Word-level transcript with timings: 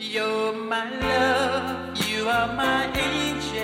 You're 0.00 0.52
my 0.52 0.88
love, 1.00 1.98
you 2.08 2.28
are 2.28 2.52
my 2.54 2.86
angel. 2.96 3.58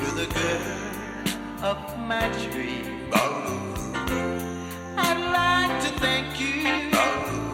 You're 0.00 0.24
the 0.24 0.32
girl 0.32 1.62
of 1.62 1.98
my 1.98 2.30
dream. 2.48 3.10
I'd 4.96 5.20
like 5.38 5.82
to 5.82 5.90
thank 6.00 6.40
you 6.40 6.90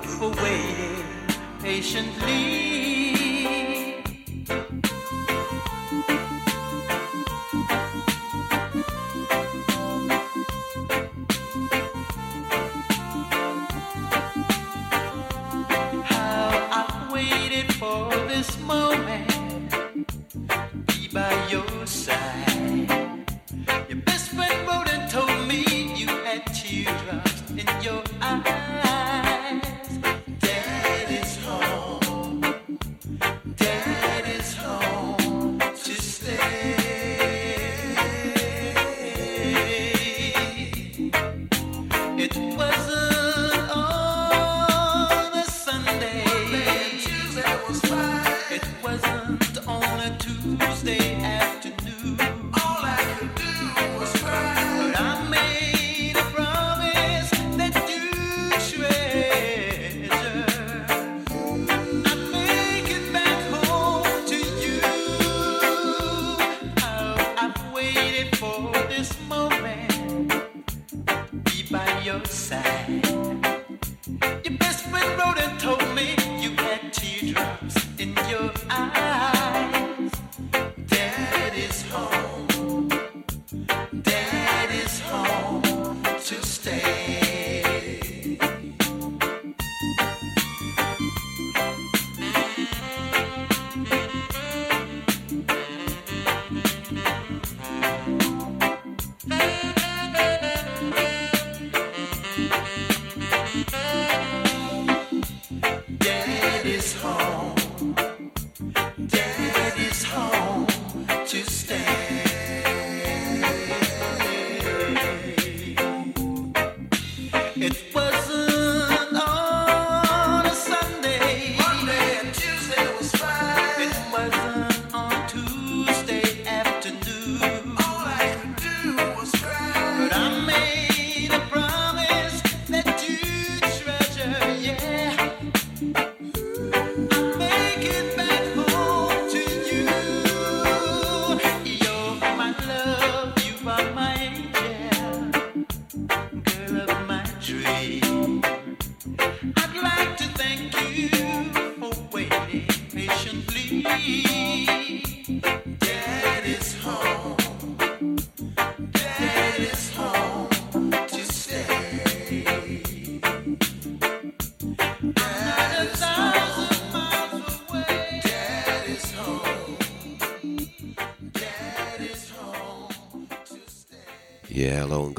for 0.07 0.31
waiting 0.41 1.05
patiently. 1.61 2.70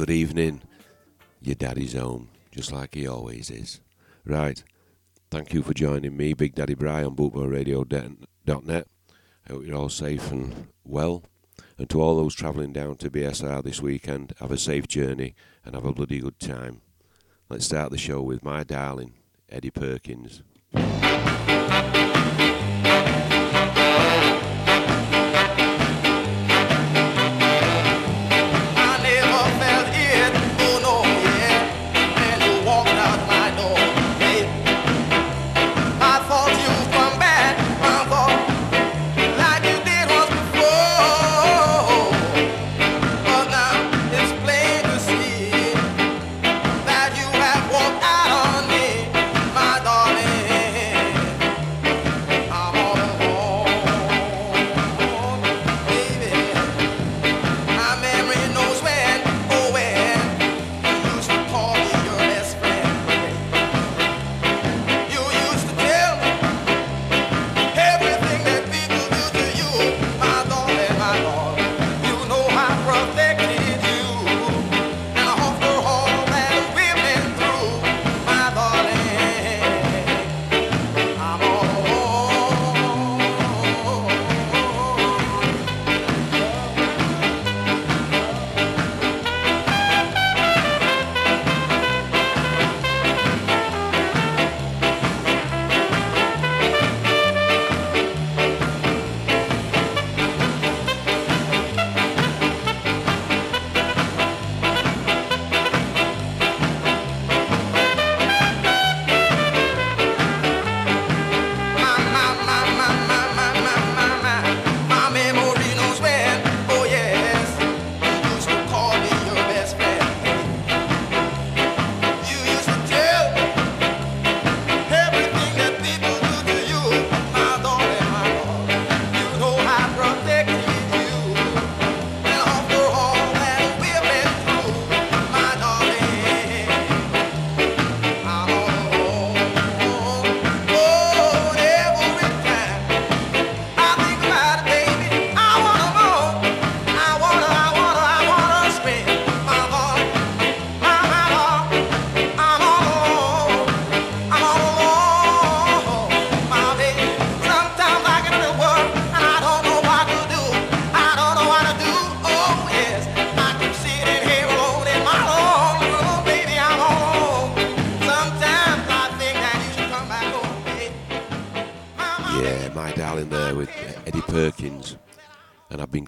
Good 0.02 0.10
evening. 0.10 0.62
Your 1.44 1.54
daddy's 1.54 1.94
home, 1.94 2.30
just 2.52 2.72
like 2.72 2.96
he 2.96 3.06
always 3.06 3.52
is. 3.52 3.82
Right. 4.26 4.64
Thank 5.30 5.54
you 5.54 5.62
for 5.62 5.76
joining 5.76 6.18
me, 6.18 6.34
Big 6.34 6.56
Daddy 6.56 6.74
Bry, 6.74 7.04
on 7.04 7.16
bootboyradio.net. 7.16 8.88
I 9.48 9.54
hope 9.54 9.64
you're 9.64 9.76
all 9.76 9.90
safe 9.90 10.32
and 10.32 10.70
well. 10.84 11.22
And 11.78 11.88
to 11.92 12.02
all 12.02 12.18
those 12.18 12.34
travelling 12.34 12.74
down 12.74 12.96
to 12.96 13.12
BSR 13.12 13.64
this 13.64 13.80
weekend, 13.80 14.34
have 14.40 14.50
a 14.50 14.58
safe 14.58 14.88
journey 14.88 15.36
and 15.64 15.76
have 15.76 15.86
a 15.86 15.94
bloody 15.94 16.18
good 16.18 16.40
time. 16.40 16.82
Let's 17.48 17.66
start 17.66 17.92
the 17.92 18.00
show 18.00 18.24
with 18.24 18.44
my 18.44 18.64
darling, 18.64 19.14
Eddie 19.50 19.70
Perkins. 19.70 20.42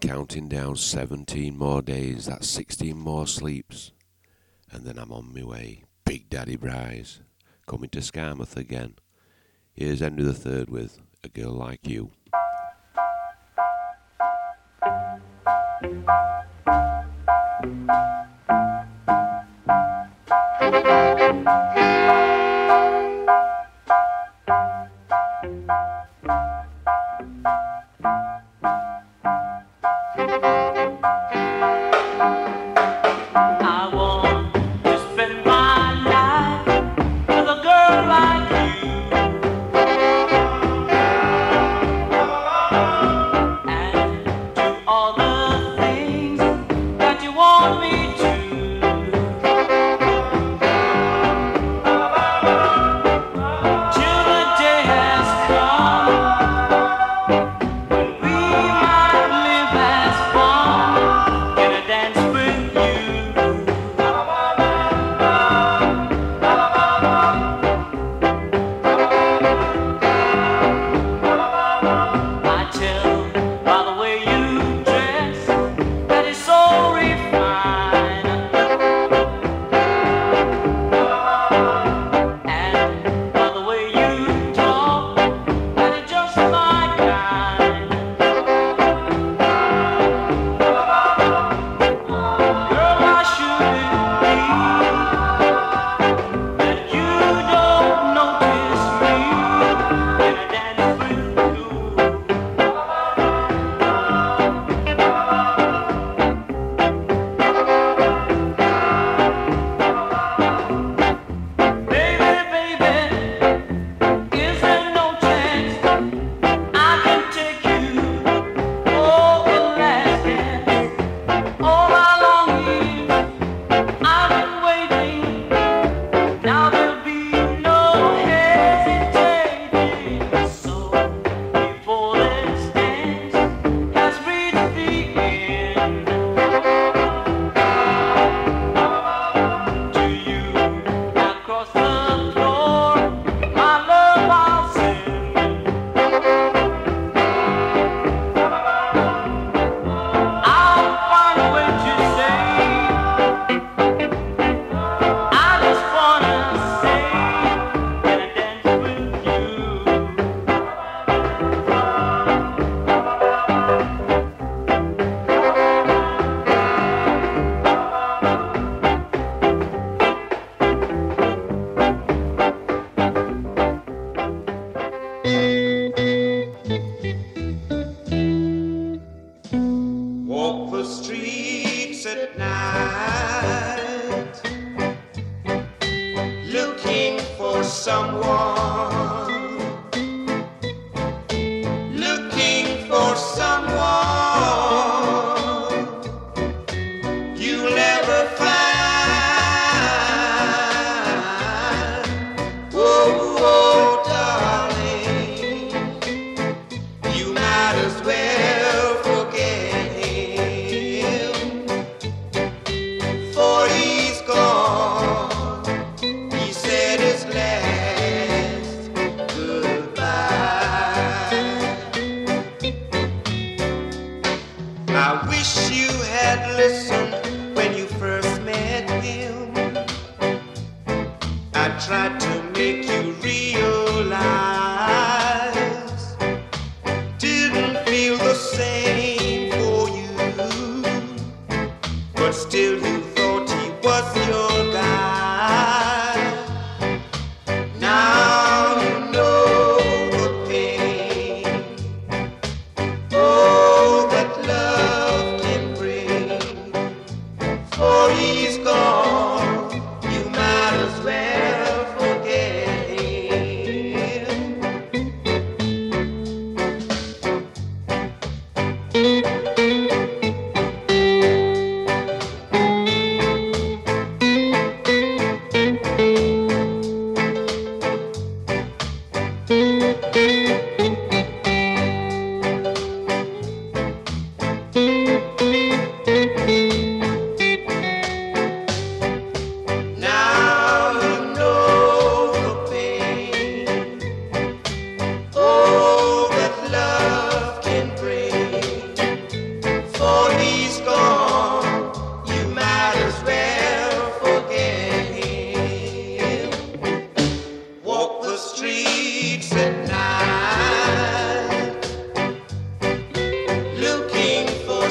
counting 0.03 0.49
down 0.49 0.75
17 0.75 1.57
more 1.57 1.81
days, 1.81 2.25
that's 2.25 2.49
16 2.49 2.97
more 2.97 3.25
sleeps, 3.25 3.93
and 4.69 4.83
then 4.83 4.97
I'm 4.97 5.13
on 5.13 5.33
my 5.33 5.43
way. 5.43 5.85
Big 6.03 6.29
Daddy 6.29 6.57
Bryce 6.57 7.21
coming 7.65 7.89
to 7.91 7.99
Skarmouth 7.99 8.57
again. 8.57 8.95
Here's 9.71 10.01
Henry 10.01 10.25
III 10.25 10.65
with 10.65 10.99
A 11.23 11.29
Girl 11.29 11.53
Like 11.53 11.87
You. 11.87 12.11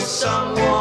someone. 0.04 0.71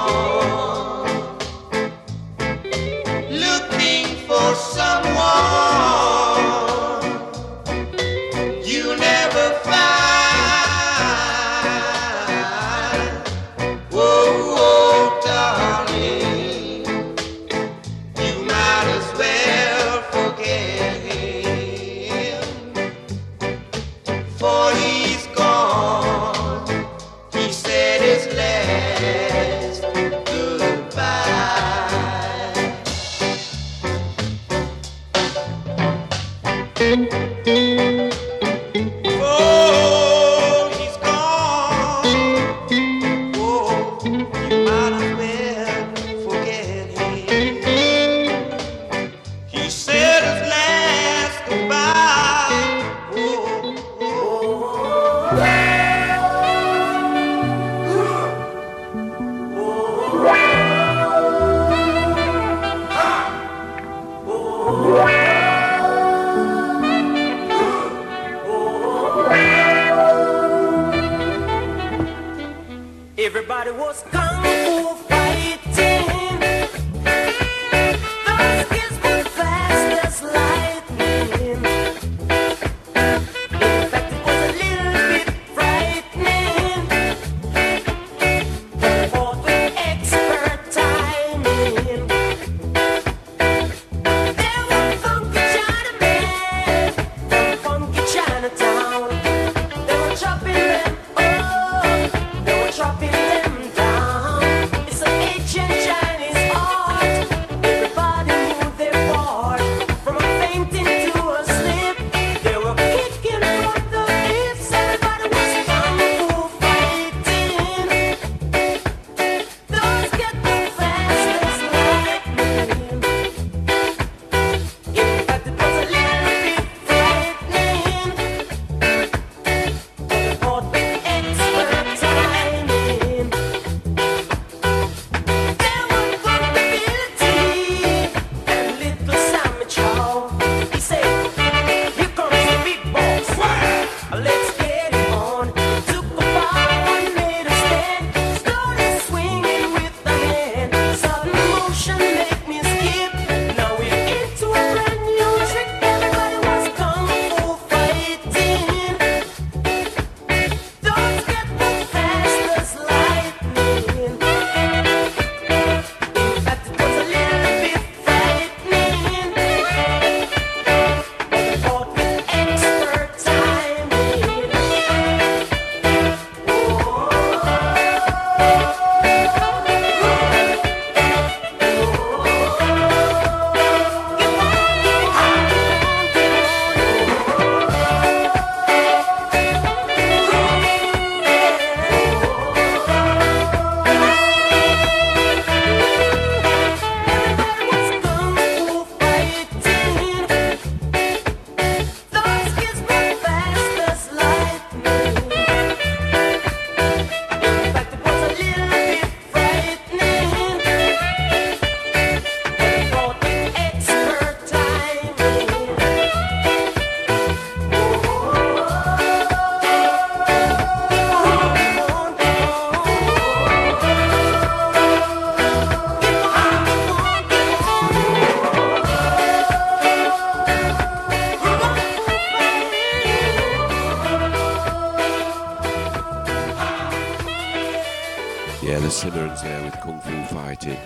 Cimarron's 239.01 239.41
there 239.41 239.63
with 239.63 239.73
Kung 239.81 239.99
Fu 240.01 240.23
Fighting. 240.25 240.77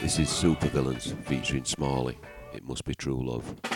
This 0.00 0.20
is 0.20 0.28
Super 0.28 0.68
Villains 0.68 1.16
featuring 1.24 1.64
Smalley. 1.64 2.16
It 2.54 2.62
must 2.62 2.84
be 2.84 2.94
true 2.94 3.20
love. 3.28 3.75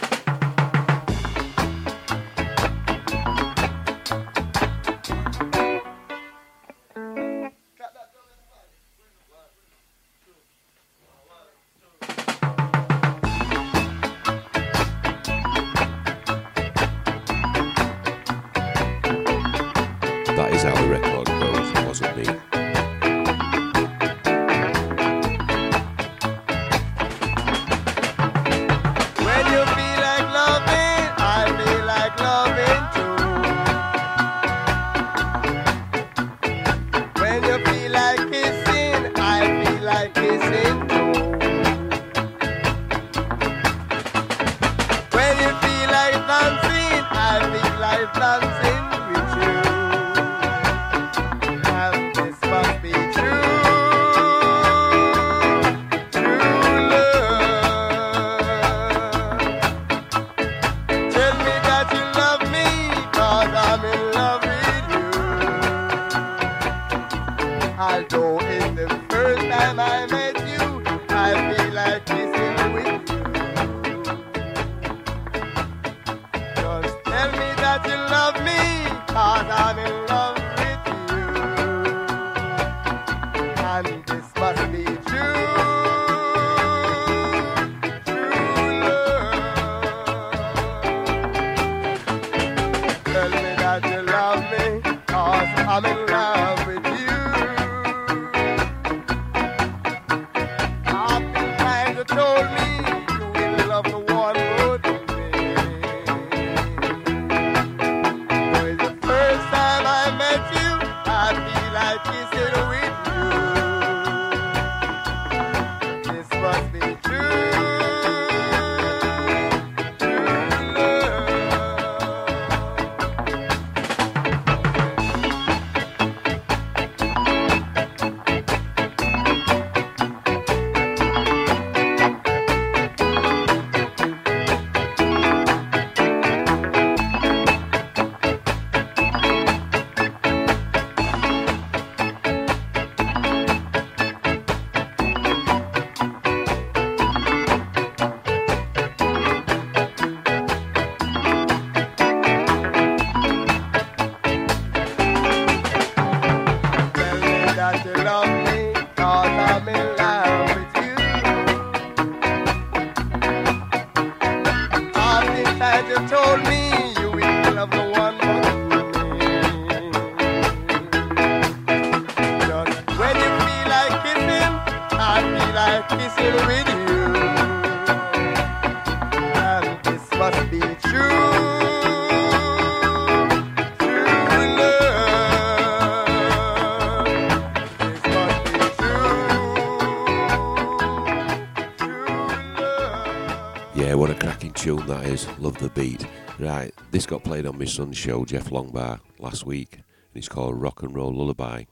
love 195.51 195.59
the 195.59 195.81
beat. 195.81 196.07
Right, 196.39 196.73
this 196.93 197.07
got 197.07 197.25
played 197.25 197.45
on 197.45 197.59
my 197.59 197.65
son's 197.65 197.97
show, 197.97 198.25
Jeff 198.25 198.51
Longbar, 198.51 199.01
last 199.19 199.45
week, 199.45 199.73
and 199.75 199.83
it's 200.15 200.29
called 200.29 200.61
Rock 200.61 200.85
and 200.85 200.95
Roll 200.95 201.13
Lullaby. 201.13 201.65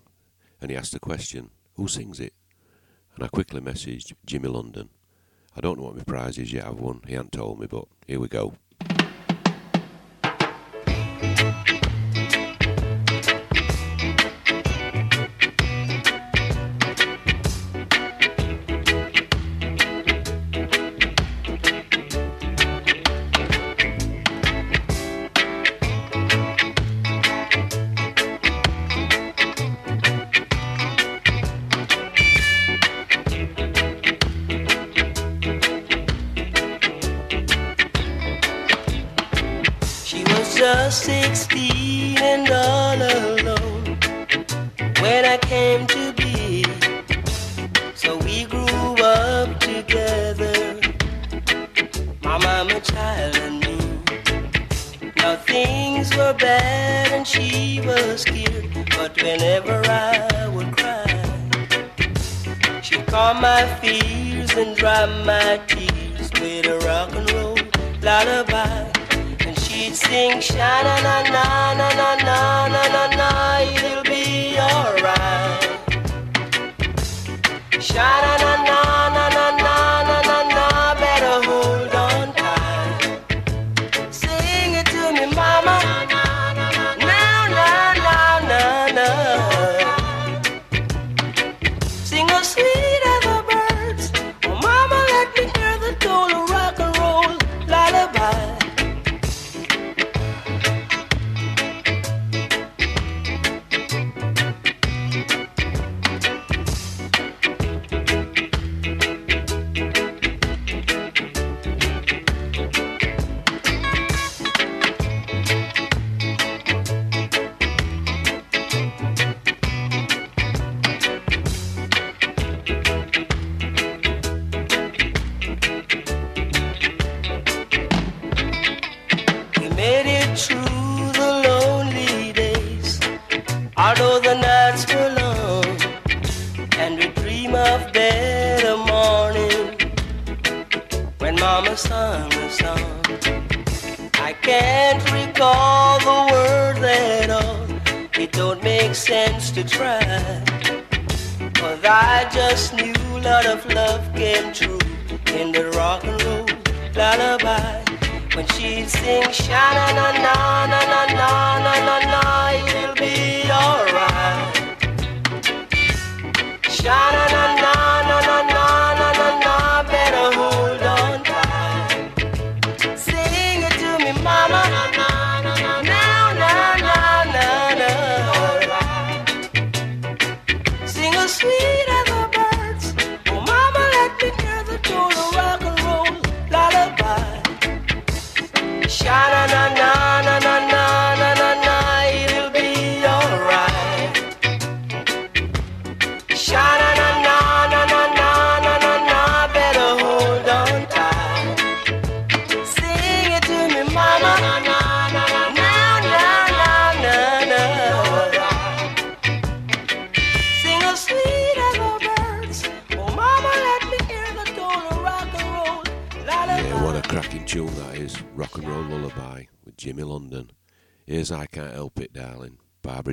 And 0.61 0.71
he 0.71 0.77
asked 0.77 0.93
the 0.93 0.99
question, 0.99 1.51
Who 1.75 1.87
sings 1.87 2.19
it? 2.19 2.33
And 3.15 3.25
I 3.25 3.29
quickly 3.29 3.61
messaged 3.61 4.15
Jimmy 4.27 4.49
London. 4.49 4.89
I 5.57 5.61
don't 5.61 5.79
know 5.79 5.85
what 5.85 5.97
my 5.97 6.03
prize 6.03 6.39
is 6.39 6.53
yet, 6.53 6.67
I've 6.67 6.81
won. 6.81 7.03
He 7.07 7.15
hadn't 7.15 7.31
told 7.31 7.61
me, 7.61 7.69
but 7.69 7.85
here 8.05 8.19
we 8.19 8.27
go. 8.27 8.55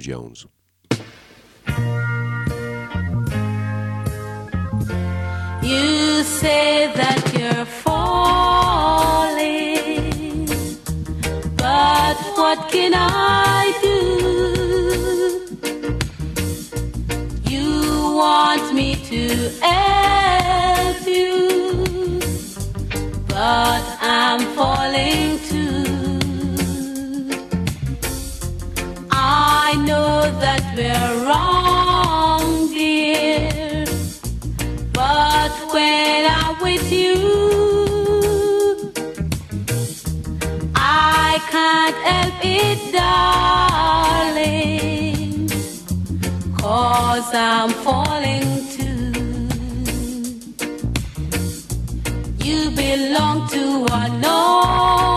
Jones. 0.05 0.45
You 5.63 6.23
say 6.23 6.93
that 6.99 7.21
you're 7.35 7.65
falling, 7.65 8.05
but 11.57 12.17
what 12.37 12.59
can 12.71 12.93
I 12.93 13.64
we're 30.77 31.25
wrong, 31.25 32.67
dear. 32.73 33.85
But 34.93 35.51
when 35.73 36.25
I'm 36.29 36.61
with 36.61 36.91
you, 36.91 37.15
I 40.75 41.39
can't 41.49 41.95
help 41.95 42.33
it, 42.43 42.91
darling. 42.93 44.49
Cause 46.57 47.33
I'm 47.33 47.69
falling 47.85 48.67
too. 48.75 49.13
You 52.43 52.71
belong 52.71 53.47
to 53.49 53.85
another 53.91 55.14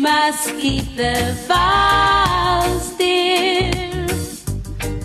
must 0.00 0.48
keep 0.58 0.96
the 0.96 1.36
vows, 1.46 2.92
dear, 2.96 4.06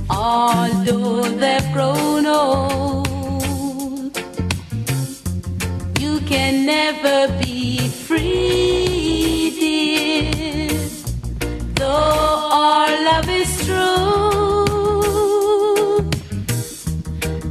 although 0.10 1.24
they've 1.24 1.74
grown 1.74 2.26
old. 2.26 4.18
You 6.00 6.20
can 6.22 6.66
never 6.66 7.28
be 7.44 7.90
free, 7.90 9.50
dear, 9.60 10.80
though 11.76 12.50
our 12.54 12.90
love 13.04 13.30
is 13.30 13.66
true. 13.66 14.96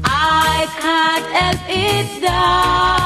I 0.03 0.67
can't 0.81 1.27
help 1.27 1.61
it, 1.69 2.23
darling. 2.23 3.04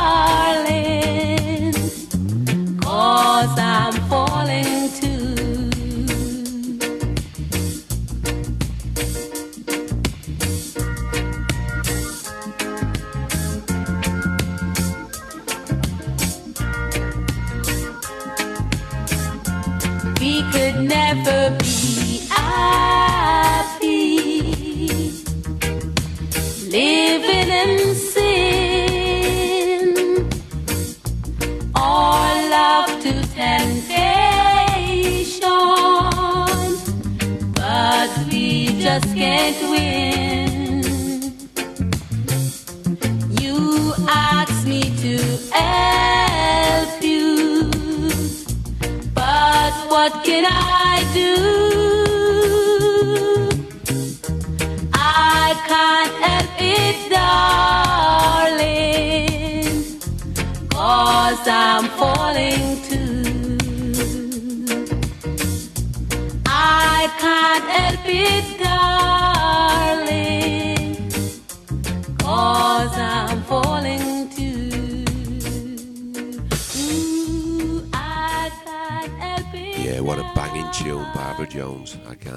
Could 21.24 21.57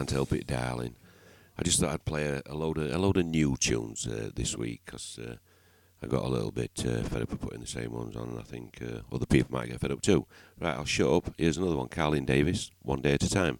can't 0.01 0.09
help 0.09 0.33
it, 0.33 0.47
darling. 0.47 0.95
I 1.59 1.61
just 1.61 1.79
thought 1.79 1.93
I'd 1.93 2.05
play 2.05 2.25
a, 2.25 2.41
a 2.47 2.55
load 2.55 2.79
of 2.79 2.91
a 2.91 2.97
load 2.97 3.17
of 3.17 3.25
new 3.27 3.55
tunes 3.55 4.07
uh, 4.07 4.31
this 4.33 4.57
week 4.57 4.81
because 4.83 5.19
uh, 5.19 5.35
I 6.01 6.07
got 6.07 6.23
a 6.23 6.27
little 6.27 6.49
bit 6.49 6.71
uh, 6.79 7.03
fed 7.03 7.21
up 7.21 7.31
of 7.31 7.39
putting 7.39 7.61
the 7.61 7.67
same 7.67 7.91
ones 7.93 8.15
on, 8.15 8.29
and 8.29 8.39
I 8.39 8.41
think 8.41 8.81
uh, 8.81 9.01
other 9.13 9.27
people 9.27 9.55
might 9.55 9.69
get 9.69 9.79
fed 9.79 9.91
up 9.91 10.01
too. 10.01 10.25
Right, 10.59 10.75
I'll 10.75 10.85
shut 10.85 11.11
up. 11.11 11.35
Here's 11.37 11.57
another 11.57 11.77
one, 11.77 11.89
Carlene 11.89 12.25
Davis, 12.25 12.71
one 12.81 13.01
day 13.01 13.13
at 13.13 13.21
a 13.21 13.29
time. 13.29 13.59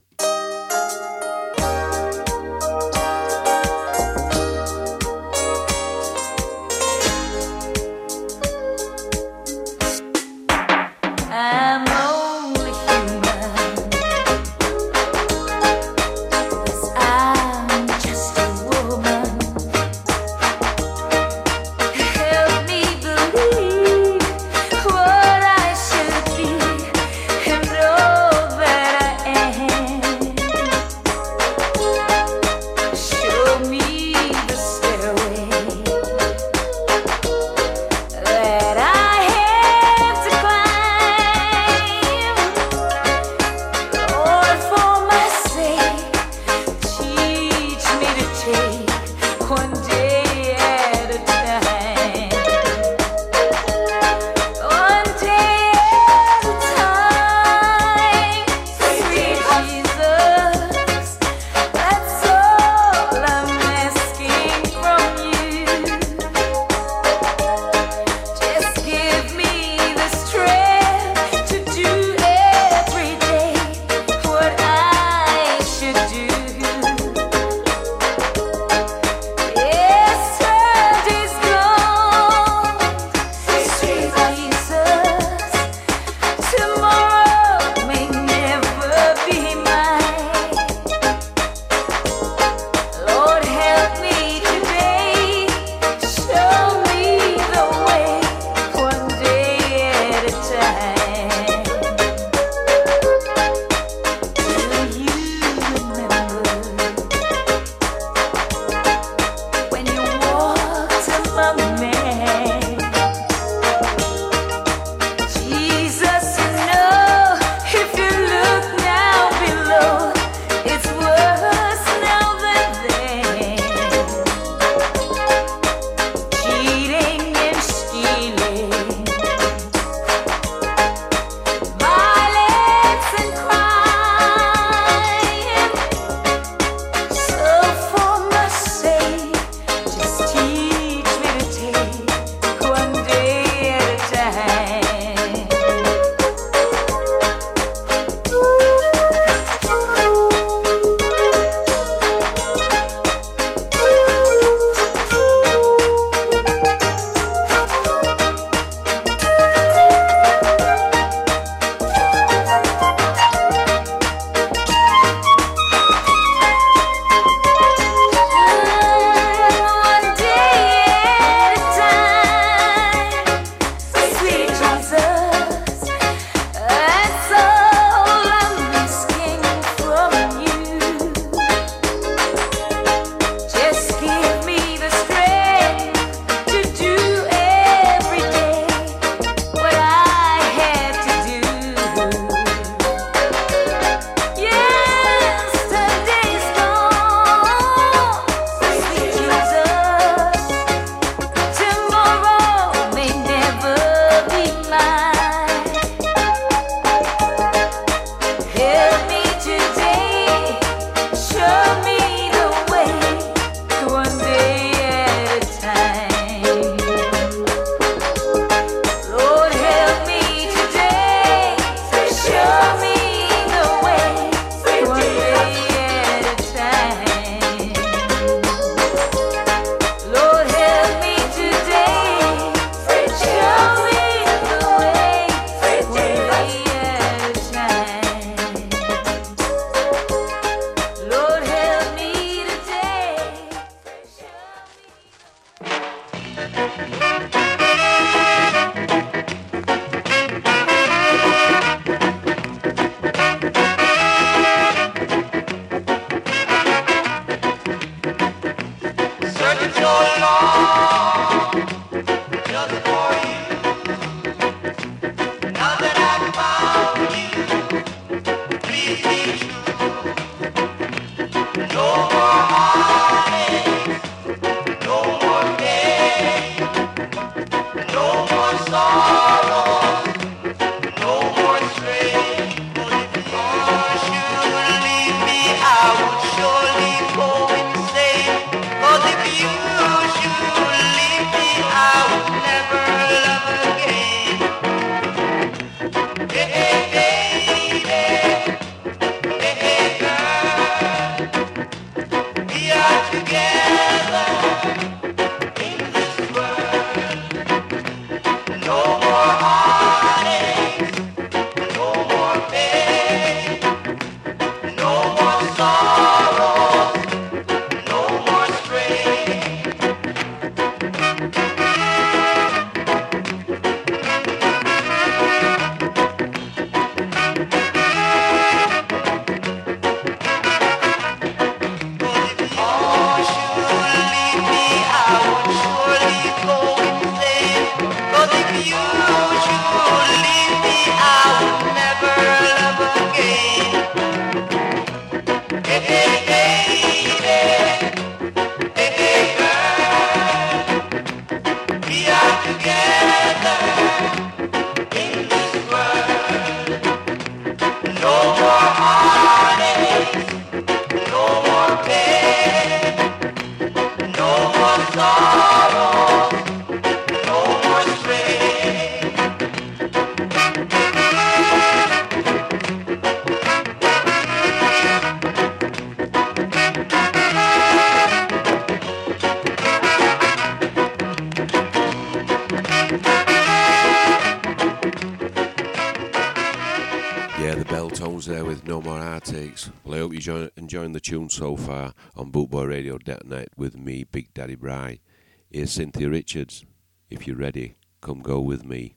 enjoying 390.71 390.93
the 390.93 391.01
tune 391.01 391.29
so 391.29 391.57
far 391.57 391.93
on 392.15 392.31
bootboyradio.net 392.31 393.49
with 393.57 393.75
me, 393.75 394.05
Big 394.05 394.33
Daddy 394.33 394.55
Bry. 394.55 395.01
Here's 395.49 395.73
Cynthia 395.73 396.07
Richards. 396.09 396.63
If 397.09 397.27
you're 397.27 397.35
ready, 397.35 397.75
come 397.99 398.21
go 398.21 398.39
with 398.39 398.63
me. 398.63 398.95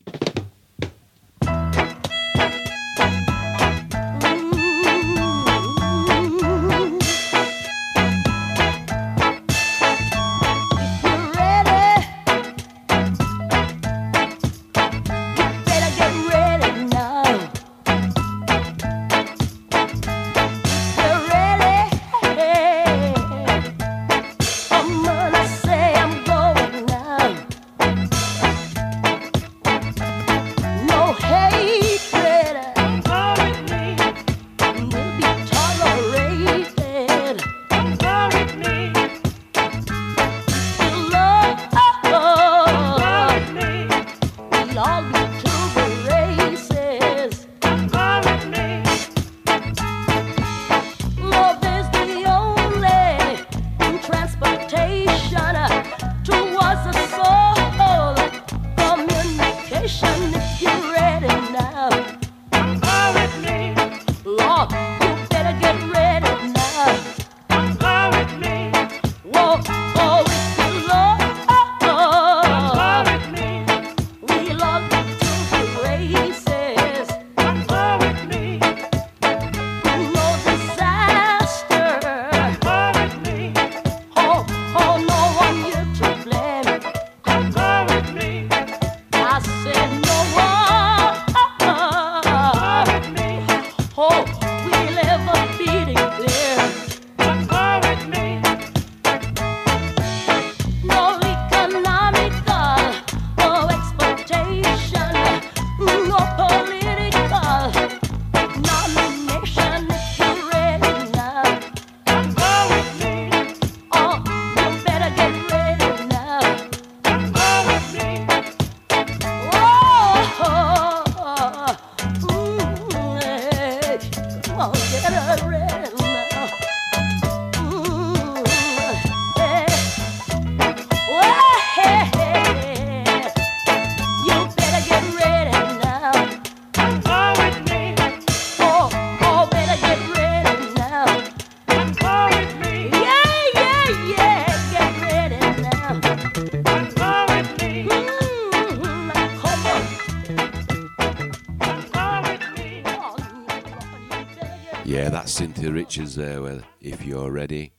pictures 155.85 156.15
there 156.15 156.41
where 156.41 156.63
if 156.81 157.05
you're 157.05 157.29
ready, 157.29 157.71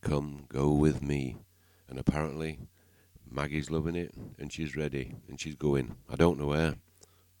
come 0.00 0.46
go 0.48 0.72
with 0.72 1.00
me. 1.00 1.36
And 1.88 1.96
apparently, 1.96 2.58
Maggie's 3.30 3.70
loving 3.70 3.94
it 3.94 4.12
and 4.36 4.52
she's 4.52 4.74
ready 4.74 5.14
and 5.28 5.40
she's 5.40 5.54
going. 5.54 5.94
I 6.10 6.16
don't 6.16 6.40
know 6.40 6.48
where, 6.48 6.74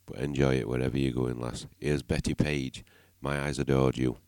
but 0.06 0.18
enjoy 0.18 0.58
it 0.58 0.68
wherever 0.68 0.96
you're 0.96 1.12
going, 1.12 1.40
lass. 1.40 1.66
Here's 1.80 2.04
Betty 2.04 2.34
Page. 2.34 2.84
My 3.20 3.40
eyes 3.40 3.58
adored 3.58 3.98
you. 3.98 4.18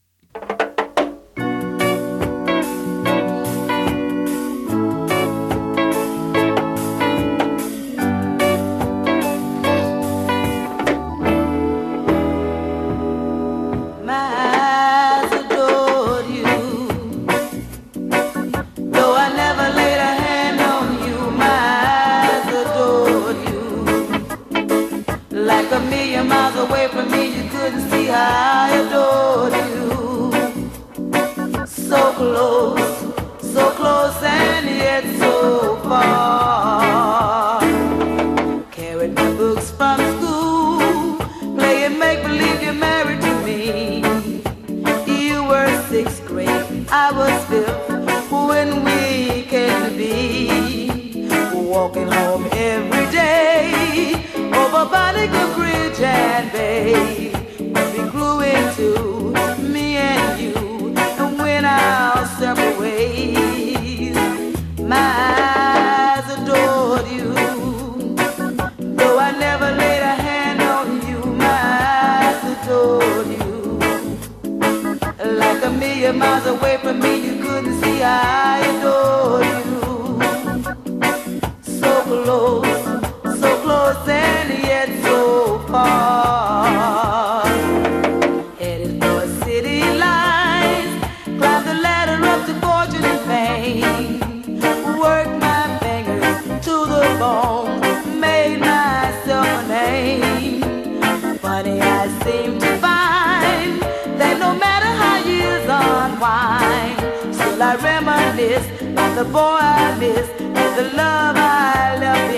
kiss 110.14 110.30
and 110.40 110.72
the 110.78 110.96
love 110.96 111.36
I 111.36 111.98
love 112.00 112.32
you. 112.32 112.37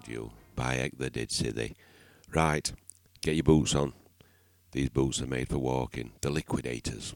audio. 0.00 0.30
By 0.56 0.74
heck, 0.74 0.96
they 0.96 1.10
did, 1.10 1.30
see 1.30 1.50
the 1.50 1.72
Right, 2.32 2.72
get 3.20 3.34
your 3.34 3.42
boots 3.42 3.74
on. 3.74 3.92
These 4.72 4.88
boots 4.90 5.20
are 5.20 5.26
made 5.26 5.48
for 5.48 5.58
walking. 5.58 6.12
The 6.20 6.30
liquidators. 6.30 7.14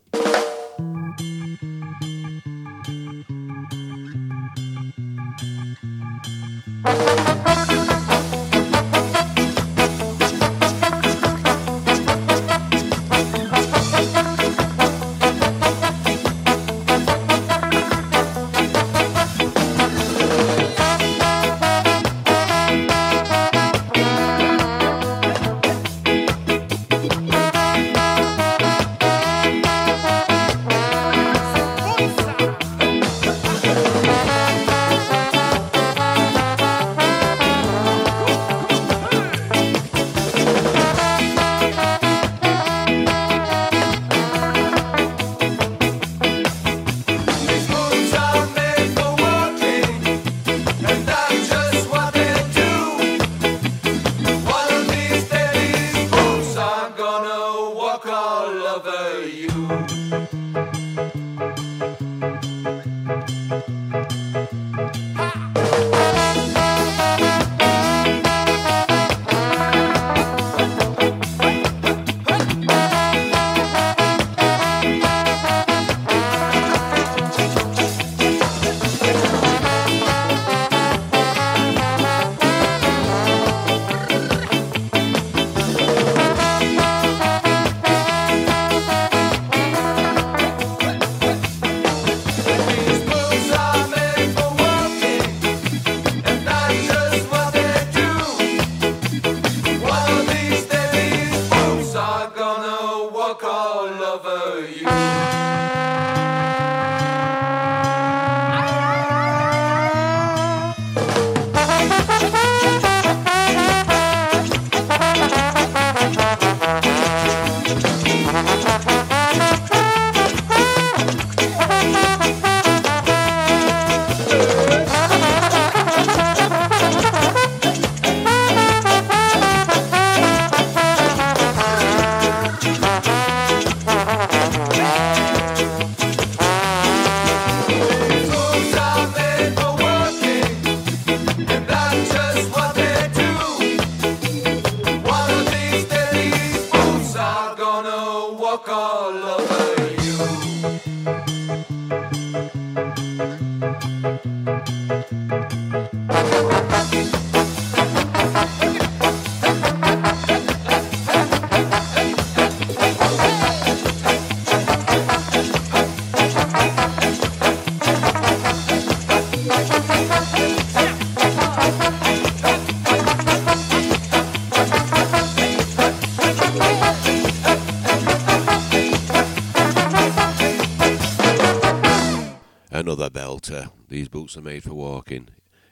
Are 184.37 184.43
Made 184.43 184.65
for 184.65 184.75
Walking. 184.75 185.29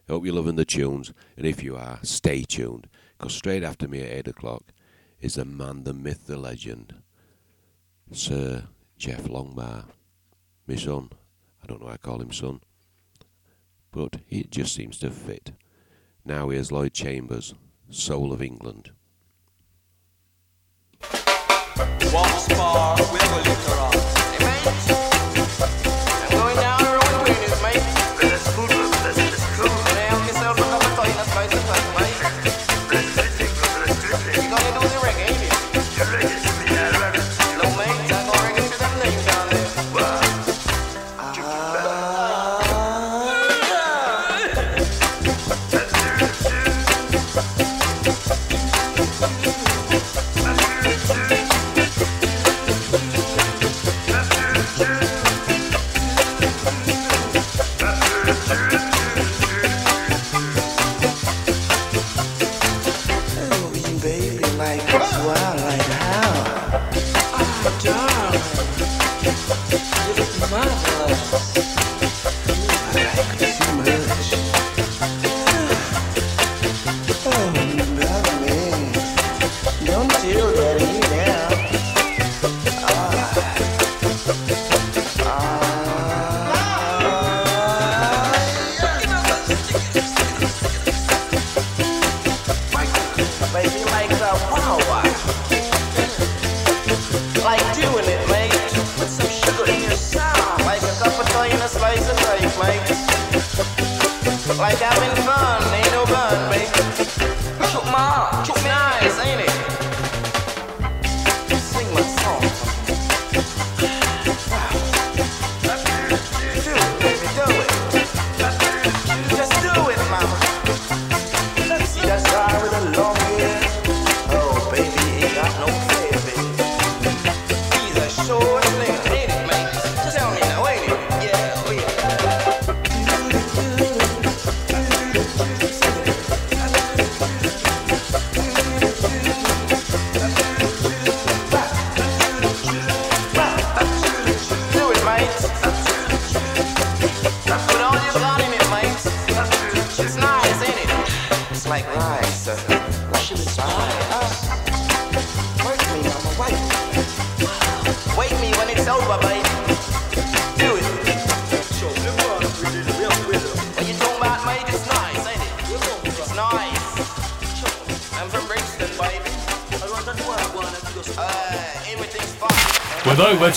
I 0.09 0.13
hope 0.13 0.25
you're 0.25 0.35
loving 0.35 0.57
the 0.57 0.65
tunes, 0.65 1.13
and 1.37 1.47
if 1.47 1.63
you 1.63 1.75
are, 1.75 1.99
stay 2.03 2.43
tuned, 2.43 2.87
because 3.17 3.35
straight 3.35 3.65
after 3.65 3.89
me 3.89 4.03
at 4.03 4.27
8 4.27 4.29
o'clock 4.29 4.73
is 5.21 5.35
the 5.35 5.45
man, 5.45 5.85
the 5.85 5.93
myth, 5.93 6.27
the 6.27 6.37
legend, 6.37 6.95
Sir 8.13 8.65
Jeff 8.97 9.25
Longbar. 9.25 9.87
My 10.67 10.77
son. 10.77 11.11
I 11.63 11.67
don't 11.67 11.81
know 11.81 11.87
why 11.87 11.95
I 11.95 11.97
call 11.97 12.21
him 12.21 12.33
son, 12.33 12.61
but 13.91 14.19
it 14.29 14.51
just 14.51 14.75
seems 14.75 14.99
to 14.99 15.11
fit. 15.11 15.53
Now 16.25 16.51
here's 16.51 16.71
Lloyd 16.71 16.93
Charmers, 16.93 17.55
Soul 17.91 18.33
of 18.33 18.43
England. 18.43 18.93
Once 22.13 22.49
more, 22.57 22.97
we. 25.87 25.92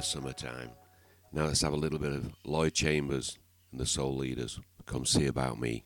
the 0.00 0.06
summertime. 0.06 0.70
Now 1.30 1.44
let's 1.44 1.60
have 1.60 1.74
a 1.74 1.76
little 1.76 1.98
bit 1.98 2.12
of 2.12 2.32
Lloyd 2.46 2.72
Charmers 2.72 3.38
and 3.70 3.78
the 3.78 3.84
Soul 3.84 4.16
Leaders. 4.16 4.58
Come 4.86 5.04
see 5.04 5.26
about 5.26 5.60
me. 5.60 5.84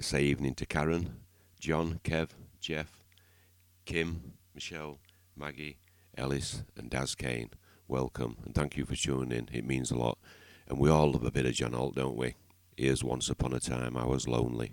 like 0.00 0.04
to 0.04 0.16
say 0.16 0.22
evening 0.22 0.54
to 0.54 0.64
Karen, 0.64 1.16
John, 1.58 2.00
Kev, 2.02 2.28
Jeff, 2.58 3.02
Kim, 3.84 4.32
Michelle, 4.54 4.98
Maggie, 5.36 5.76
Ellis, 6.16 6.62
and 6.74 6.88
Daz 6.88 7.14
Kane. 7.14 7.50
Welcome 7.86 8.38
and 8.46 8.54
thank 8.54 8.78
you 8.78 8.86
for 8.86 8.96
tuning 8.96 9.30
in. 9.30 9.50
It 9.52 9.66
means 9.66 9.90
a 9.90 9.96
lot. 9.96 10.16
And 10.66 10.78
we 10.78 10.88
all 10.88 11.12
love 11.12 11.24
a 11.26 11.30
bit 11.30 11.44
of 11.44 11.52
John 11.52 11.74
Holt, 11.74 11.96
don't 11.96 12.16
we? 12.16 12.34
Here's 12.78 13.04
Once 13.04 13.28
Upon 13.28 13.52
a 13.52 13.60
Time 13.60 13.94
I 13.94 14.06
Was 14.06 14.26
Lonely. 14.26 14.72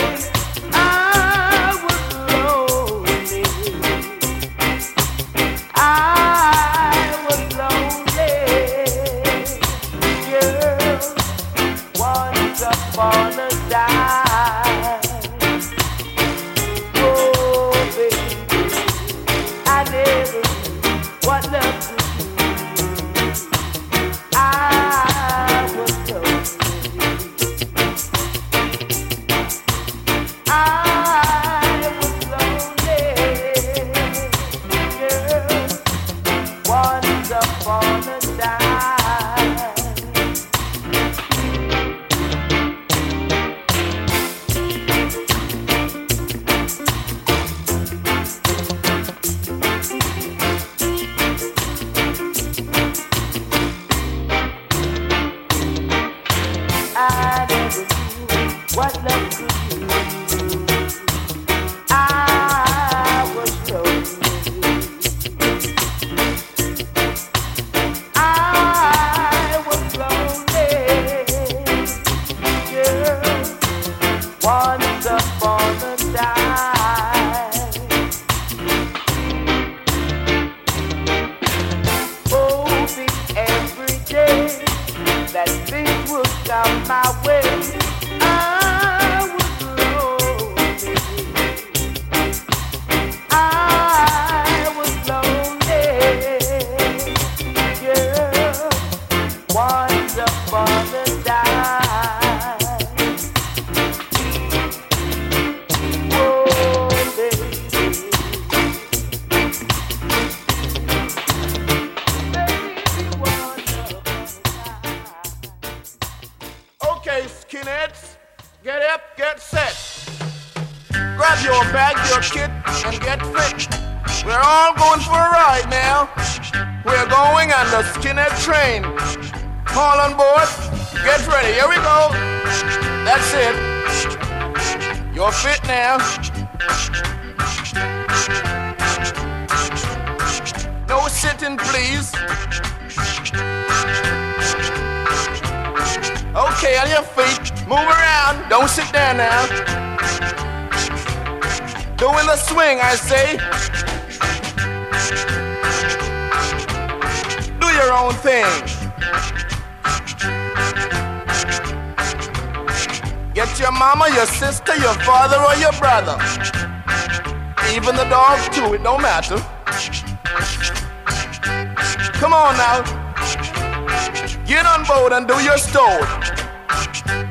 do 175.27 175.35
your 175.43 175.57
story. 175.57 176.01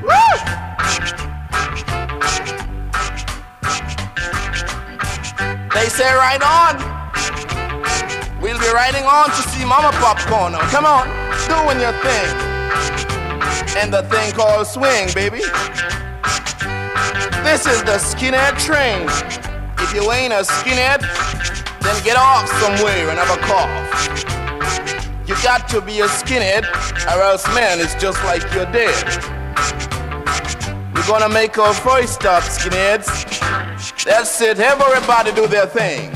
Woo! 0.02 0.30
They 5.74 5.88
say 5.88 6.12
right 6.14 6.42
on. 6.42 6.76
We'll 8.40 8.58
be 8.58 8.72
riding 8.72 9.04
on 9.04 9.28
to 9.30 9.42
see 9.50 9.64
Mama 9.64 9.90
Popcorn. 9.92 10.54
Come 10.70 10.84
on, 10.84 11.06
doing 11.48 11.80
your 11.80 11.92
thing. 12.02 12.50
And 13.76 13.92
the 13.92 14.02
thing 14.10 14.32
called 14.32 14.66
swing, 14.66 15.08
baby. 15.14 15.42
This 17.44 17.66
is 17.66 17.82
the 17.84 17.98
skinhead 17.98 18.58
train. 18.58 19.08
If 19.78 19.94
you 19.94 20.10
ain't 20.12 20.32
a 20.32 20.42
skinhead, 20.42 21.00
then 21.80 22.04
get 22.04 22.16
off 22.16 22.48
somewhere 22.60 23.08
and 23.10 23.18
have 23.18 23.30
a 23.30 23.40
cough. 23.42 23.90
You 25.26 25.34
got 25.42 25.68
to 25.68 25.80
be 25.80 26.00
a 26.00 26.06
skinhead, 26.06 26.66
or 27.06 27.22
else, 27.22 27.46
man, 27.54 27.80
it's 27.80 27.94
just 27.94 28.22
like 28.24 28.42
you're 28.54 28.70
dead. 28.72 29.04
We're 30.94 31.06
gonna 31.06 31.28
make 31.32 31.58
our 31.58 31.74
first 31.74 32.14
stop, 32.14 32.42
skinheads. 32.42 34.04
That's 34.04 34.40
it, 34.40 34.58
have 34.58 34.80
everybody 34.80 35.32
do 35.32 35.46
their 35.46 35.66
thing. 35.66 36.14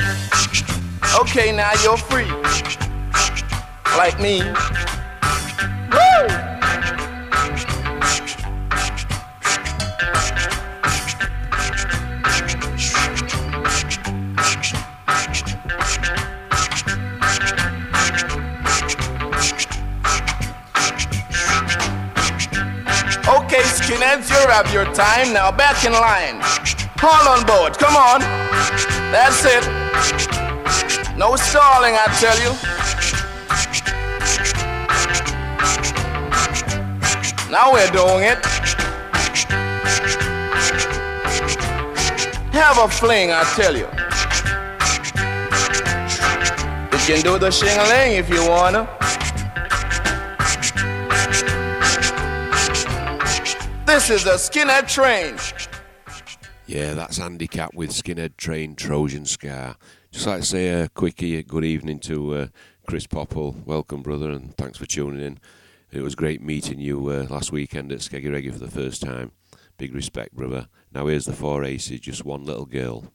Okay, 1.20 1.52
now 1.52 1.72
you're 1.82 1.96
free. 1.96 2.30
Like 3.96 4.18
me. 4.20 4.42
Have 24.48 24.72
your 24.72 24.84
time. 24.94 25.32
Now 25.32 25.50
back 25.50 25.84
in 25.84 25.92
line. 25.92 26.42
All 27.02 27.28
on 27.28 27.44
board. 27.46 27.78
Come 27.78 27.96
on. 27.96 28.20
That's 29.10 29.44
it. 29.44 29.64
No 31.16 31.36
stalling, 31.36 31.94
I 31.94 32.06
tell 32.18 32.38
you. 32.40 32.52
Now 37.50 37.72
we're 37.72 37.90
doing 37.90 38.24
it. 38.24 38.44
Have 42.52 42.78
a 42.78 42.88
fling, 42.88 43.30
I 43.32 43.44
tell 43.54 43.76
you. 43.76 43.88
You 46.92 47.14
can 47.14 47.22
do 47.22 47.38
the 47.38 47.50
shing-a-ling 47.50 48.16
if 48.16 48.28
you 48.28 48.48
wanna. 48.48 48.88
This 53.94 54.10
is 54.10 54.26
a 54.26 54.34
skinhead 54.34 54.88
train. 54.88 55.36
Yeah, 56.66 56.94
that's 56.94 57.20
Andy 57.20 57.46
Capp 57.46 57.74
with 57.74 57.90
Skinhead 57.90 58.36
Train 58.36 58.74
Trojan 58.74 59.24
Ska. 59.24 59.76
Just 60.10 60.26
like 60.26 60.40
to 60.40 60.46
say 60.46 60.68
a 60.70 60.88
quickie 60.88 61.40
good 61.44 61.64
evening 61.64 62.00
to 62.00 62.34
uh, 62.34 62.46
Chris 62.88 63.06
Popple. 63.06 63.54
Welcome, 63.64 64.02
brother, 64.02 64.30
and 64.30 64.52
thanks 64.56 64.78
for 64.78 64.86
tuning 64.86 65.24
in. 65.24 65.38
It 65.92 66.02
was 66.02 66.16
great 66.16 66.42
meeting 66.42 66.80
you 66.80 67.06
uh, 67.06 67.26
last 67.30 67.52
weekend 67.52 67.92
at 67.92 68.00
Skeggy 68.00 68.52
for 68.52 68.58
the 68.58 68.68
first 68.68 69.00
time. 69.00 69.30
Big 69.78 69.94
respect, 69.94 70.34
brother. 70.34 70.66
Now 70.92 71.06
here's 71.06 71.26
the 71.26 71.32
four 71.32 71.62
aces, 71.62 72.00
just 72.00 72.24
one 72.24 72.44
little 72.44 72.66
girl. 72.66 73.12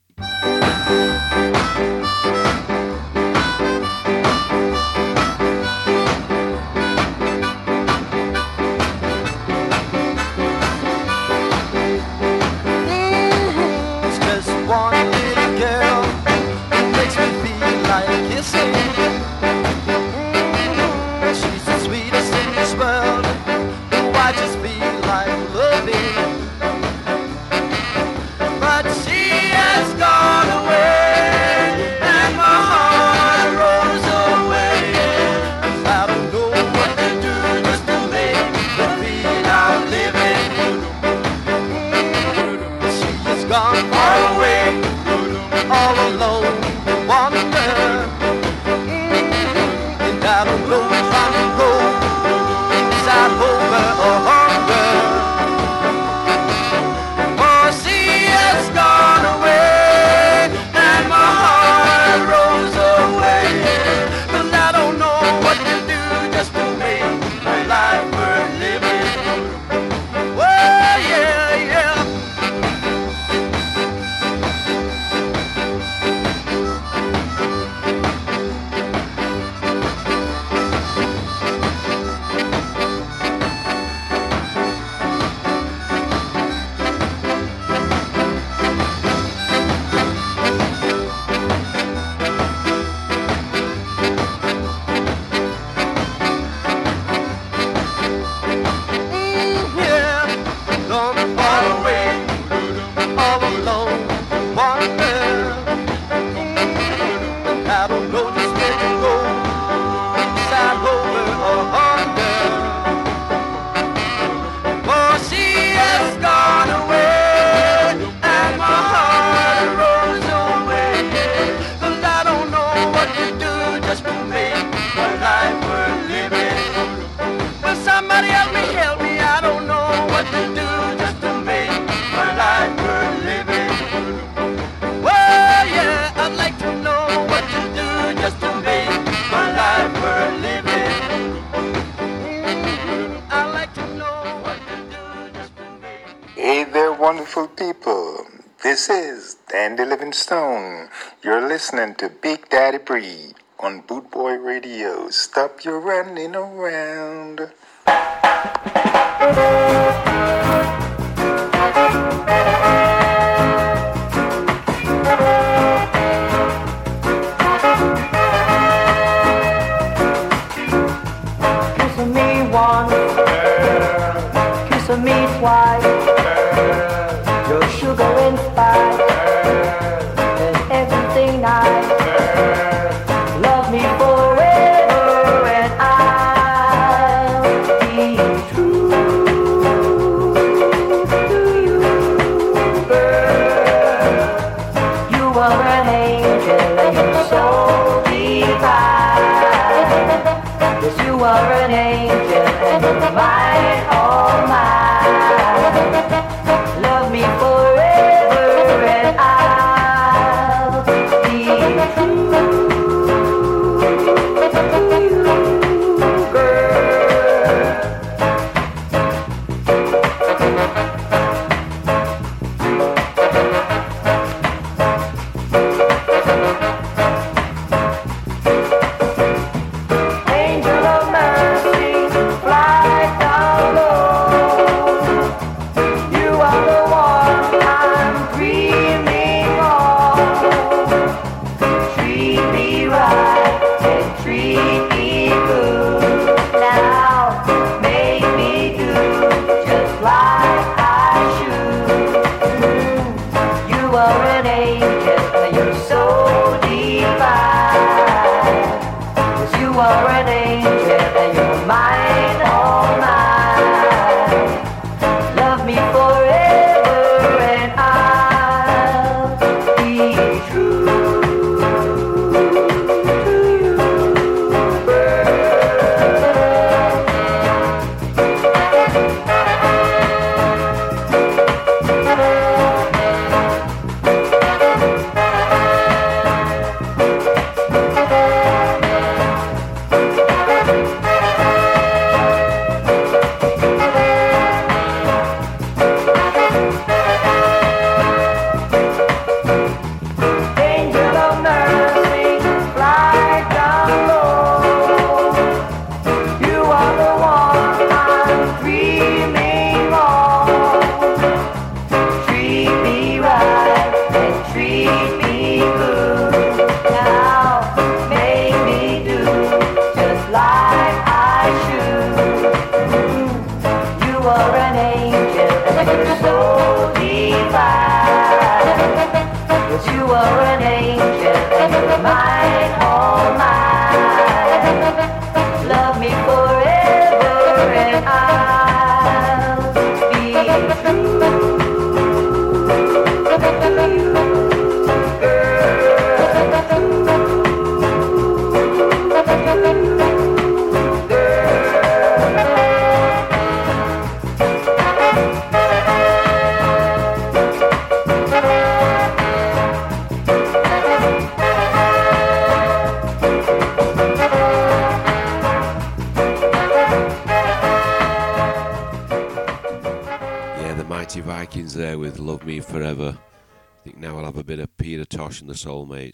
Tosh 375.63 376.08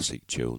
classic 0.00 0.26
tune. 0.26 0.49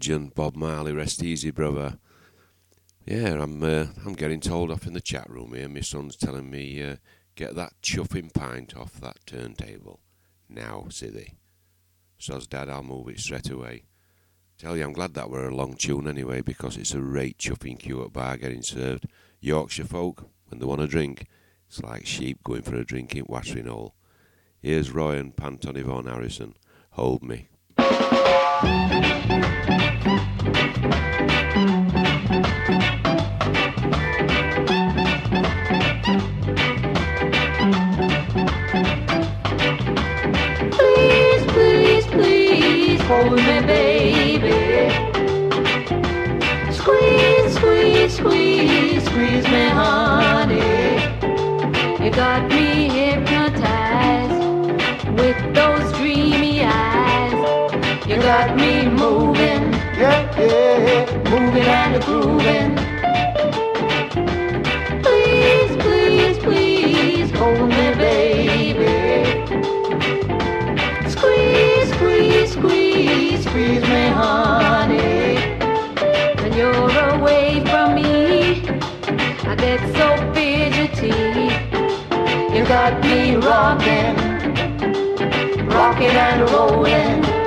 Legend, 0.00 0.34
Bob 0.34 0.56
Marley. 0.56 0.94
Rest 0.94 1.22
easy, 1.22 1.50
brother. 1.50 1.98
Yeah, 3.04 3.42
I'm 3.42 3.62
uh, 3.62 3.84
I'm 4.06 4.14
getting 4.14 4.40
told 4.40 4.70
off 4.70 4.86
in 4.86 4.94
the 4.94 5.00
chat 5.02 5.28
room 5.28 5.52
here. 5.52 5.68
My 5.68 5.80
son's 5.80 6.16
telling 6.16 6.50
me 6.50 6.82
uh, 6.82 6.96
get 7.34 7.54
that 7.56 7.74
chuffing 7.82 8.32
pint 8.32 8.74
off 8.74 8.94
that 9.02 9.18
turntable 9.26 10.00
now, 10.48 10.86
silly. 10.88 11.34
So's 12.16 12.46
dad, 12.46 12.70
I'll 12.70 12.82
move 12.82 13.10
it 13.10 13.20
straight 13.20 13.50
away. 13.50 13.84
Tell 14.56 14.74
you, 14.74 14.84
I'm 14.84 14.94
glad 14.94 15.12
that 15.14 15.28
were 15.28 15.48
a 15.48 15.54
long 15.54 15.74
tune 15.74 16.08
anyway 16.08 16.40
because 16.40 16.78
it's 16.78 16.94
a 16.94 17.02
rate 17.02 17.36
chuffing 17.36 17.78
queue 17.78 18.02
at 18.02 18.14
bar 18.14 18.38
getting 18.38 18.62
served. 18.62 19.06
Yorkshire 19.38 19.84
folk, 19.84 20.30
when 20.48 20.60
they 20.60 20.66
want 20.66 20.80
a 20.80 20.86
drink, 20.86 21.26
it's 21.68 21.82
like 21.82 22.06
sheep 22.06 22.42
going 22.42 22.62
for 22.62 22.76
a 22.76 22.86
drink 22.86 23.14
in 23.14 23.26
watering 23.28 23.66
hole. 23.66 23.94
Here's 24.62 24.92
Roy 24.92 25.18
and 25.18 25.36
Panton 25.36 25.76
Yvonne 25.76 26.06
Harrison. 26.06 26.54
Hold 26.92 27.22
me. 27.22 27.48
Yeah, 60.40 61.30
moving 61.30 61.62
and 61.64 62.02
grooving. 62.04 62.76
Please, 65.02 65.76
please, 65.82 66.38
please 66.38 67.30
hold 67.32 67.68
me, 67.68 67.94
baby. 67.94 68.96
Squeeze, 71.08 71.88
squeeze, 71.94 72.52
squeeze, 72.52 73.44
squeeze 73.44 73.82
me, 73.82 74.08
honey. 74.08 75.36
When 76.40 76.52
you're 76.54 76.98
away 77.14 77.64
from 77.66 77.94
me, 77.96 78.68
I 79.50 79.54
get 79.56 79.80
so 79.96 80.06
fidgety. 80.34 81.12
You 82.56 82.64
got 82.66 83.02
me 83.02 83.36
rocking, 83.36 84.16
rocking 85.68 86.16
and 86.28 86.50
rolling. 86.50 87.39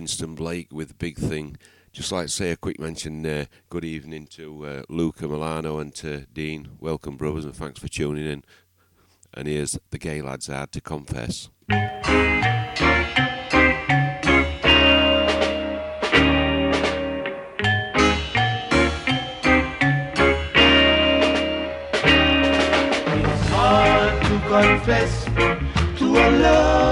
Winston 0.00 0.34
Blake 0.34 0.68
with 0.72 0.96
Big 0.96 1.18
Thing. 1.18 1.58
Just 1.92 2.10
like 2.10 2.24
to 2.24 2.32
say 2.32 2.50
a 2.52 2.56
quick 2.56 2.80
mention, 2.80 3.26
uh, 3.26 3.44
good 3.68 3.84
evening 3.84 4.26
to 4.28 4.64
uh, 4.64 4.82
Luca 4.88 5.28
Milano 5.28 5.78
and 5.78 5.94
to 5.96 6.24
Dean. 6.32 6.70
Welcome, 6.80 7.18
brothers, 7.18 7.44
and 7.44 7.54
thanks 7.54 7.80
for 7.80 7.88
tuning 7.88 8.24
in. 8.24 8.42
And 9.34 9.46
here's 9.46 9.78
the 9.90 9.98
Gaylads 9.98 10.50
hard 10.50 10.72
to 10.72 10.80
confess. 10.80 11.50
It's 11.68 11.88
hard 23.50 24.22
to 24.22 24.40
confess 24.48 25.24
to 25.98 26.06
a 26.06 26.26
love 26.40 26.89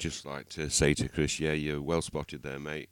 just 0.00 0.24
like 0.24 0.48
to 0.48 0.70
say 0.70 0.94
to 0.94 1.08
Chris, 1.08 1.38
yeah, 1.38 1.52
you're 1.52 1.82
well 1.82 2.00
spotted 2.00 2.42
there, 2.42 2.58
mate. 2.58 2.88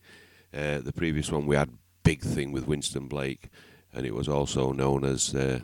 Uh, 0.55 0.78
the 0.80 0.93
previous 0.93 1.32
one 1.32 1.47
we 1.47 1.56
had 1.56 1.70
Big 2.05 2.20
Thing 2.20 2.52
with 2.52 2.68
Winston 2.68 3.09
Blake, 3.09 3.48
and 3.94 4.05
it 4.05 4.14
was 4.14 4.28
also 4.28 4.72
known 4.72 5.06
as 5.06 5.35
uh, 5.35 5.60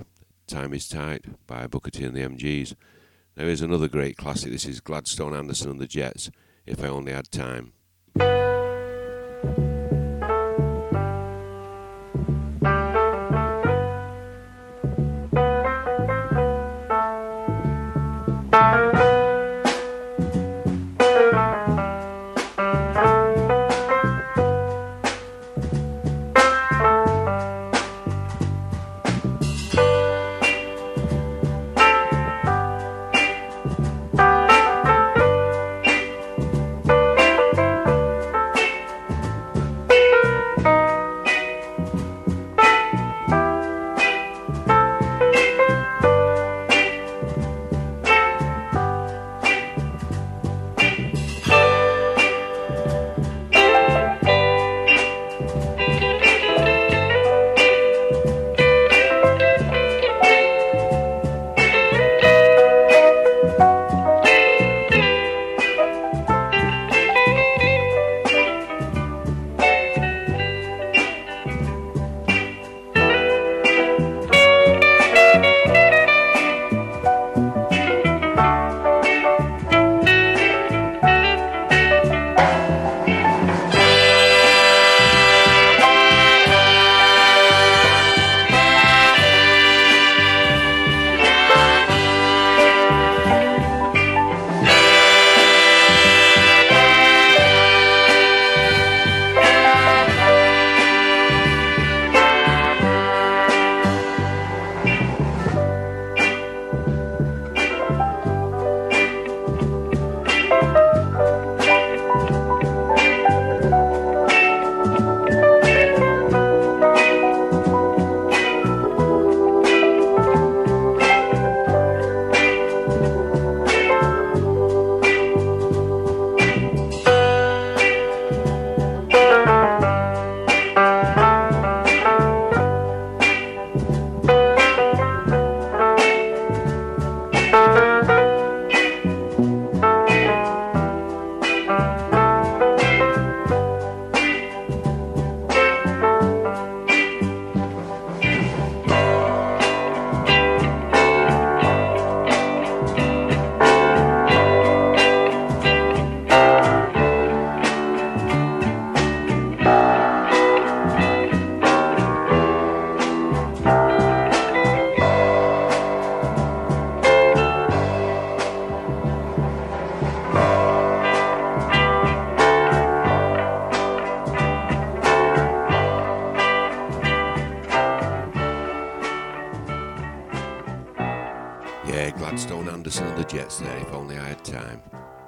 Time 0.47 0.73
is 0.73 0.89
Tight 0.89 1.25
by 1.47 1.67
Booker 1.67 1.91
T 1.91 2.03
and 2.05 2.17
the 2.17 2.23
MGs. 2.23 2.75
Now 3.37 3.45
here's 3.45 3.61
another 3.61 3.89
great 3.89 4.17
classic. 4.17 4.53
This 4.53 4.65
is 4.65 4.81
Gladstone 4.81 5.35
Anderson 5.35 5.71
and 5.71 5.81
the 5.81 5.87
Jets, 5.87 6.31
If 6.65 6.83
I 6.83 6.89
Only 6.89 7.13
Had 7.13 7.31
Time. 7.31 7.75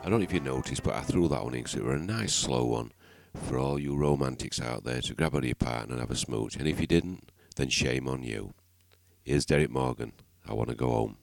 I 0.06 0.08
don't 0.08 0.20
know 0.20 0.24
if 0.24 0.32
you 0.32 0.38
noticed, 0.38 0.84
but 0.84 0.94
I 0.94 1.00
threw 1.00 1.26
that 1.26 1.42
one 1.42 1.54
in 1.54 1.64
because 1.64 1.74
it 1.74 1.82
was 1.82 2.00
a 2.00 2.04
nice 2.04 2.32
slow 2.32 2.64
one 2.64 2.92
for 3.42 3.58
all 3.58 3.76
you 3.76 3.96
romantics 3.96 4.60
out 4.60 4.84
there 4.84 5.00
to 5.00 5.14
grab 5.14 5.34
on 5.34 5.42
your 5.42 5.56
partner 5.56 5.94
and 5.94 6.00
have 6.00 6.12
a 6.12 6.16
smooch. 6.16 6.54
And 6.54 6.68
if 6.68 6.80
you 6.80 6.86
didn't, 6.86 7.32
then 7.56 7.70
shame 7.70 8.06
on 8.06 8.22
you. 8.22 8.54
Here's 9.24 9.44
Derek 9.44 9.68
Morgan. 9.68 10.12
I 10.48 10.54
want 10.54 10.68
to 10.68 10.76
go 10.76 10.90
home. 10.90 11.16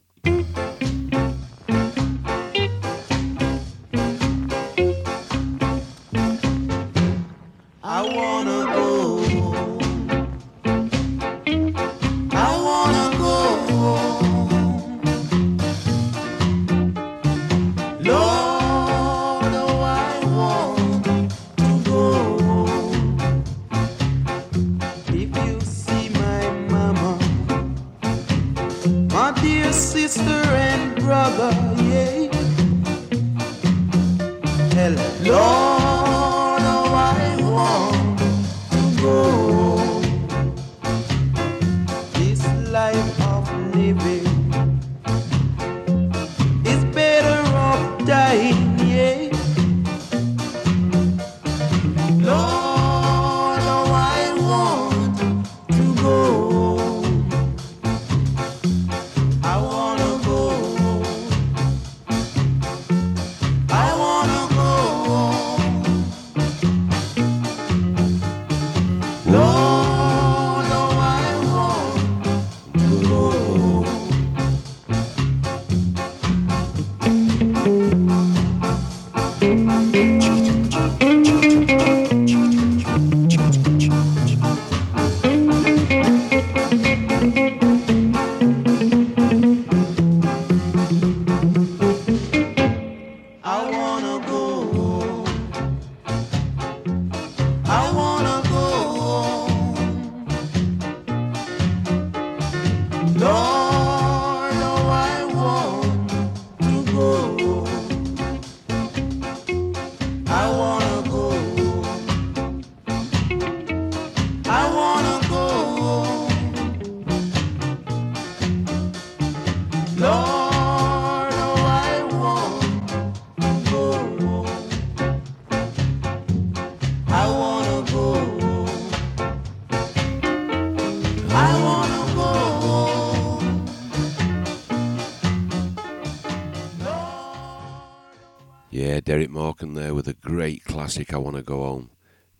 Derek 139.04 139.32
Morgan 139.32 139.74
there 139.74 139.94
with 139.94 140.08
a 140.08 140.14
great 140.14 140.64
classic, 140.64 141.14
I 141.14 141.18
Want 141.18 141.36
to 141.36 141.42
Go 141.42 141.58
Home. 141.58 141.90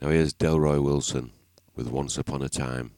Now 0.02 0.10
here's 0.10 0.34
Delroy 0.34 0.82
Wilson 0.82 1.32
with 1.76 1.90
Once 1.90 2.18
Upon 2.18 2.42
a 2.42 2.48
Time. 2.48 2.94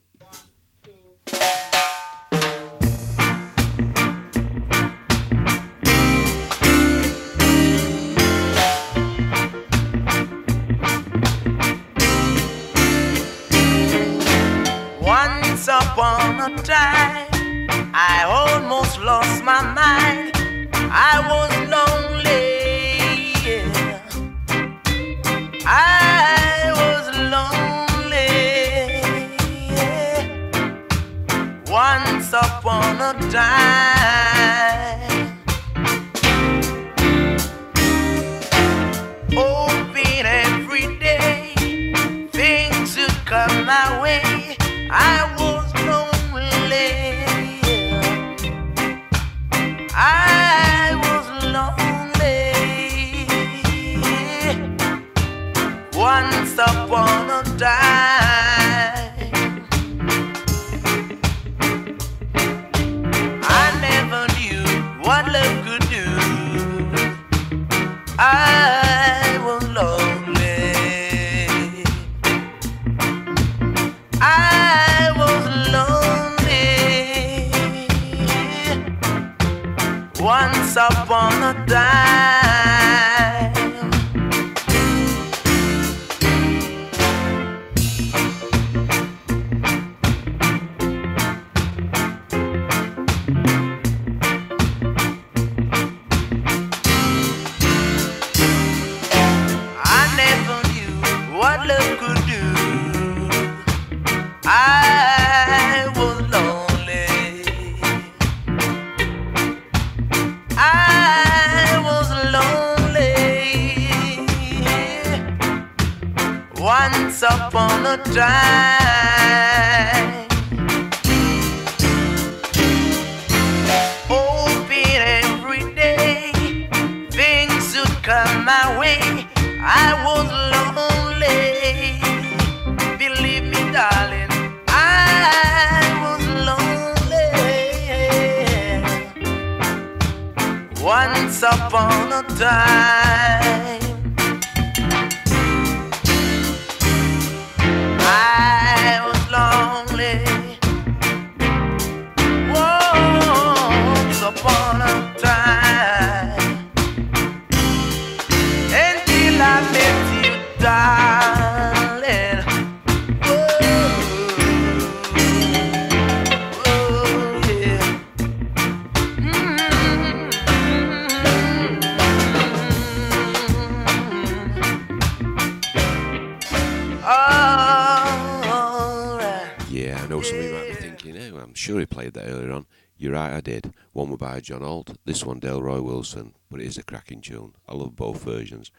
Did. 184.15 184.19
By 184.19 184.39
John 184.39 184.61
Holt, 184.61 184.97
this 185.03 185.25
one 185.25 185.41
Delroy 185.41 185.83
Wilson, 185.83 186.35
but 186.49 186.61
it 186.61 186.67
is 186.67 186.77
a 186.77 186.83
cracking 186.83 187.19
tune. 187.19 187.53
I 187.67 187.75
love 187.75 187.97
both 187.97 188.23
versions. 188.23 188.71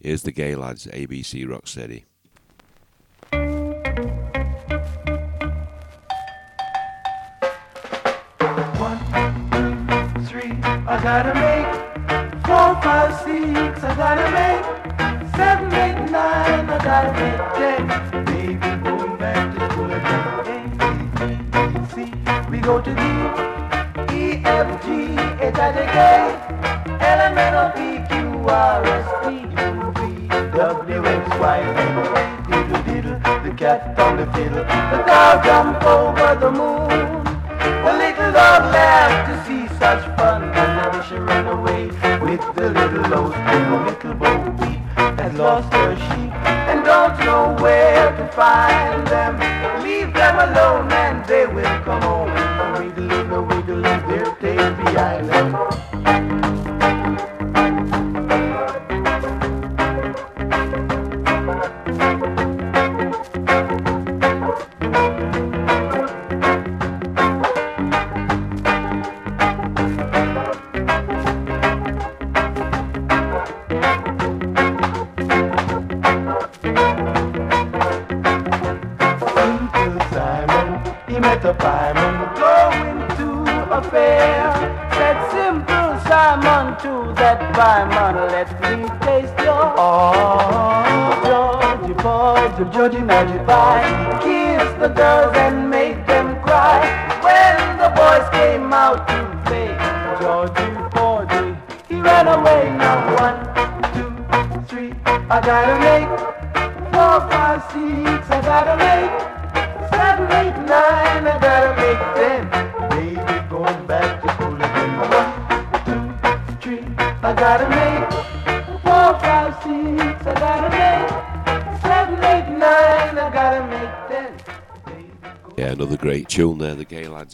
Here's 0.00 0.22
the 0.22 0.32
Gaylads, 0.32 0.88
ABC 0.92 1.46
Rocksteady. 1.46 2.04
three, 10.26 10.52
I 10.62 11.00
gotta 11.02 11.34
make 11.34 11.66
four, 12.44 12.74
five, 12.82 13.14
six, 13.22 13.84
I 13.84 13.94
gotta 13.96 14.28
make 14.32 14.64
seven, 15.36 15.72
eight, 15.72 16.10
nine, 16.10 16.68
I 16.68 16.78
gotta 16.82 17.12
make 17.12 17.42
ten. 17.60 18.24
Baby, 18.24 18.58
going 18.82 19.16
back 19.18 19.54
to 19.54 19.72
school 19.72 19.92
again. 19.92 20.30
A, 21.20 21.68
B, 21.68 21.78
C, 21.94 22.50
we 22.50 22.58
go 22.58 22.80
to 22.80 22.94
D, 22.94 23.69
F, 24.50 24.84
G, 24.84 24.88
H, 25.46 25.54
I, 25.54 25.70
J, 25.72 25.78
K, 25.94 25.98
L, 27.06 27.20
M, 27.20 27.38
N, 27.38 27.54
O, 27.54 27.64
P, 27.76 27.80
Q, 28.08 28.48
R, 28.48 28.84
S, 28.84 29.08
T, 29.22 29.28
U, 29.38 29.92
V, 29.96 30.28
W, 30.56 31.06
X, 31.06 31.24
Y, 31.38 31.58
Z, 31.70 32.50
diddle, 32.50 32.82
diddle, 32.82 33.18
the 33.44 33.54
cat 33.56 33.98
on 34.00 34.16
the 34.16 34.26
fiddle, 34.32 34.64
the 34.92 34.98
cow 35.06 35.40
jump 35.44 35.82
over 35.84 36.34
the 36.40 36.50
moon. 36.50 37.24
The 37.84 37.92
little 37.92 38.32
dog 38.32 38.62
laughed 38.74 39.30
to 39.30 39.34
see 39.46 39.68
such 39.78 40.02
fun, 40.18 40.42
and 40.42 40.52
now 40.52 41.00
she 41.02 41.14
ran 41.14 41.46
away 41.46 41.86
with 42.20 42.42
the 42.54 42.70
little 42.70 43.14
old 43.14 43.32
the 43.32 43.80
little 43.86 44.14
Bo 44.14 44.32
Peep 44.58 44.80
has 45.18 45.32
lost 45.34 45.72
her 45.72 45.94
sheep 45.96 46.32
and 46.68 46.84
don't 46.84 47.18
know 47.20 47.56
where 47.62 48.16
to 48.16 48.26
find 48.32 49.06
them. 49.06 49.34
Leave 49.82 50.12
them 50.12 50.36
alone 50.50 50.90
and 50.92 51.24
they 51.26 51.46
will 51.46 51.82
come 51.84 52.02
home. 52.02 52.39
Wiggling, 52.60 53.30
a 53.30 53.42
wiggling 53.42 53.82
their 53.82 54.34
tail 54.36 54.74
behind 54.76 55.28
them. 55.28 56.59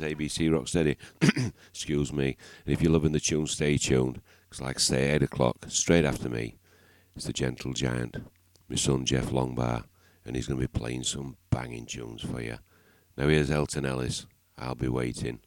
Lads 0.01 0.15
ABC 0.15 0.51
Rocksteady. 0.51 1.53
Excuse 1.71 2.13
me. 2.13 2.37
And 2.65 2.73
if 2.73 2.83
you're 2.83 2.93
loving 2.93 3.13
the 3.13 3.21
tune, 3.21 3.47
stay 3.47 3.77
tuned. 3.77 4.21
Because, 4.49 4.61
like 4.61 4.79
say, 4.79 5.13
8 5.13 5.23
o'clock, 5.23 5.57
straight 5.69 6.05
after 6.05 6.29
me, 6.29 6.57
it's 7.15 7.27
the 7.27 7.33
Gentle 7.33 7.73
Giant, 7.73 8.17
my 8.69 8.77
son 8.77 9.05
Jeff 9.05 9.31
Longbar, 9.31 9.85
and 10.25 10.37
he's 10.37 10.47
going 10.47 10.61
to 10.61 10.69
be 10.69 10.79
playing 10.79 11.05
some 11.05 11.37
banging 11.51 11.87
tunes 11.87 12.23
for 12.23 12.41
you. 12.41 12.59
Now, 13.17 13.29
here's 13.29 13.51
Alton 13.51 13.87
Ellis. 13.87 14.27
I'll 14.59 14.75
be 14.75 14.89
waiting. 14.89 15.41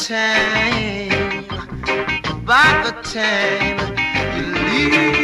Time, 0.00 1.44
by 2.44 2.82
the 2.84 2.92
time 3.02 3.78
you 4.36 4.54
leave, 4.64 5.19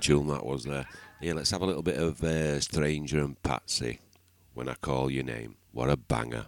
brilliant 0.00 0.28
tune 0.28 0.34
that 0.34 0.46
was 0.46 0.64
there. 0.64 0.86
Yeah, 1.20 1.34
let's 1.34 1.50
have 1.50 1.62
a 1.62 1.66
little 1.66 1.82
bit 1.82 1.98
of 1.98 2.22
uh, 2.22 2.60
Stranger 2.60 3.20
and 3.20 3.40
Patsy. 3.42 4.00
When 4.54 4.68
I 4.68 4.74
call 4.74 5.10
your 5.10 5.24
name, 5.24 5.56
what 5.72 5.90
a 5.90 5.96
banger! 5.96 6.46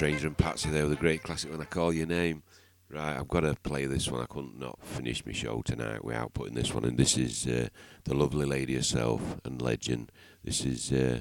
Stranger 0.00 0.28
and 0.28 0.38
Patsy 0.38 0.70
there 0.70 0.84
with 0.84 0.94
a 0.94 0.96
great 0.96 1.22
classic 1.22 1.50
when 1.50 1.60
I 1.60 1.64
call 1.64 1.92
your 1.92 2.06
name. 2.06 2.42
Right, 2.88 3.18
I've 3.18 3.28
got 3.28 3.40
to 3.40 3.54
play 3.62 3.84
this 3.84 4.10
one. 4.10 4.22
I 4.22 4.24
couldn't 4.24 4.58
not 4.58 4.78
finish 4.82 5.26
my 5.26 5.32
show 5.32 5.60
tonight 5.60 6.02
without 6.02 6.32
putting 6.32 6.54
this 6.54 6.72
one. 6.72 6.86
And 6.86 6.96
this 6.96 7.18
is 7.18 7.46
uh, 7.46 7.68
the 8.04 8.14
lovely 8.14 8.46
lady 8.46 8.76
herself 8.76 9.20
and 9.44 9.60
legend. 9.60 10.10
This 10.42 10.64
is 10.64 10.90
uh, 10.90 11.20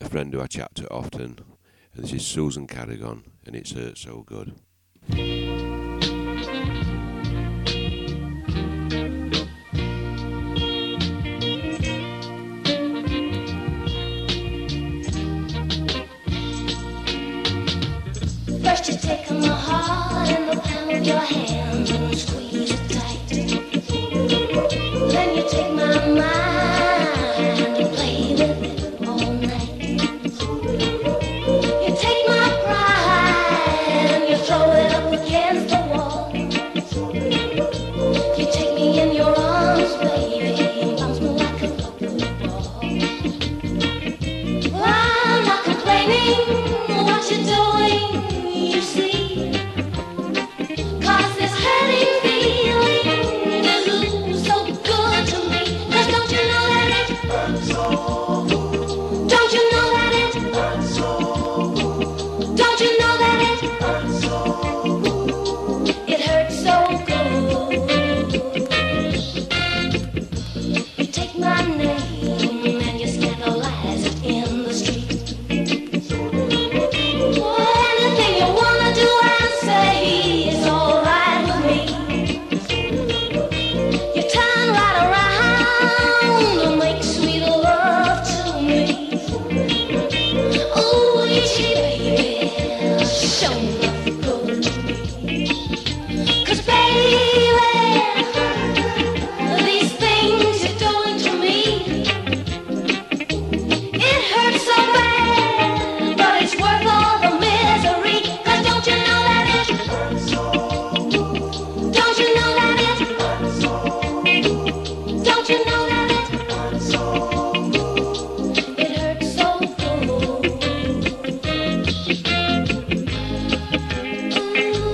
a 0.00 0.08
friend 0.08 0.34
who 0.34 0.40
I 0.40 0.48
chat 0.48 0.74
to 0.74 0.90
often. 0.90 1.38
And 1.94 2.02
this 2.02 2.12
is 2.12 2.26
Susan 2.26 2.66
Cadogan, 2.66 3.22
and 3.46 3.54
it's 3.54 3.70
Hurt 3.70 3.96
So 3.96 4.24
Good. 4.26 4.56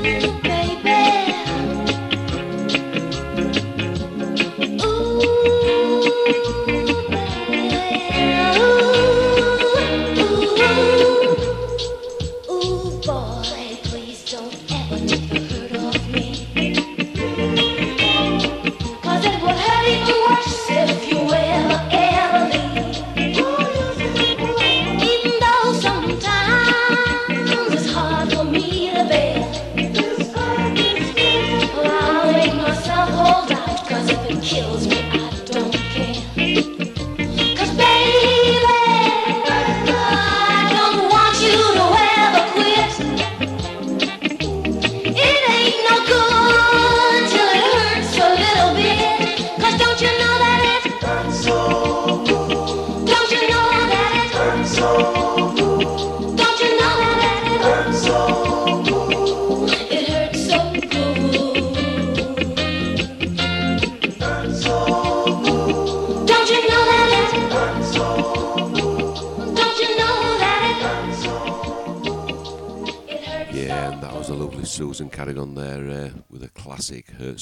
you. 0.04 0.53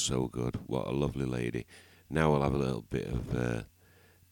So 0.03 0.27
Good. 0.27 0.59
What 0.67 0.87
a 0.87 0.91
lovely 0.91 1.25
lady. 1.25 1.65
Now 2.09 2.29
we'll 2.29 2.41
have 2.41 2.53
a 2.53 2.57
little 2.57 2.81
bit 2.81 3.07
of 3.07 3.33
uh, 3.33 3.61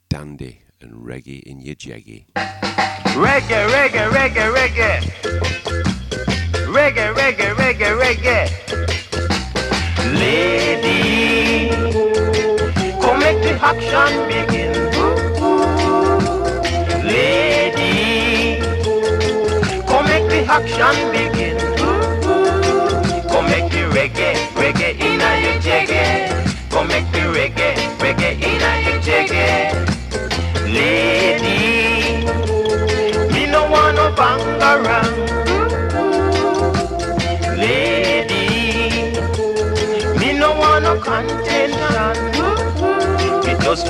dandy 0.09 0.63
and 0.81 1.05
reggae 1.05 1.41
in 1.43 1.61
your 1.61 1.75
jeggy. 1.75 2.25
Reggae, 2.35 3.69
reggae, 3.69 4.09
reggae, 4.09 4.53
reggae. 4.53 4.99
Reggae, 4.99 5.20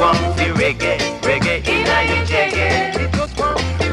want 0.01 0.35
the 0.35 0.45
reggae, 0.57 0.97
reggae 1.21 1.57
in 1.67 1.85
your 2.09 2.25
just 3.11 3.35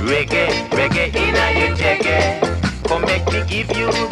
reggae, 0.08 0.48
reggae 0.70 1.08
in 1.14 1.34
your 1.60 1.76
jaggy. 1.76 2.88
Come 2.88 3.02
make 3.02 3.26
me 3.30 3.44
give 3.46 3.76
you 3.76 4.07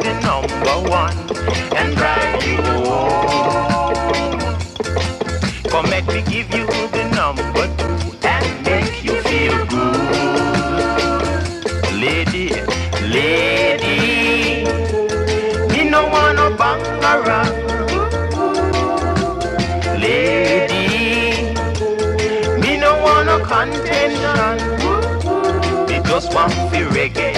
reggae 27.07 27.36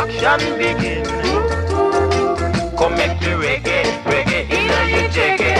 action 0.00 0.56
begin. 0.56 1.04
Come 2.76 2.94
make 2.94 3.18
the 3.20 3.36
reggae, 3.44 3.82
reggae 4.04 4.48
in 4.56 4.64
your 4.88 5.08
jaggy. 5.10 5.52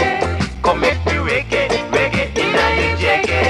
Come 0.63 0.79
make 0.81 1.03
the 1.05 1.17
reggae, 1.29 1.67
reggae 1.91 2.25
in 2.43 2.51
your 2.81 2.97
jaggy. 3.03 3.43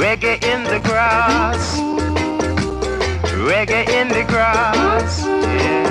Reggae 0.00 0.36
in 0.44 0.62
the 0.64 0.80
grass. 0.88 1.80
Reggae 3.48 3.88
in 3.88 4.08
the 4.08 4.24
grass. 4.28 5.24
Yeah. 5.26 5.85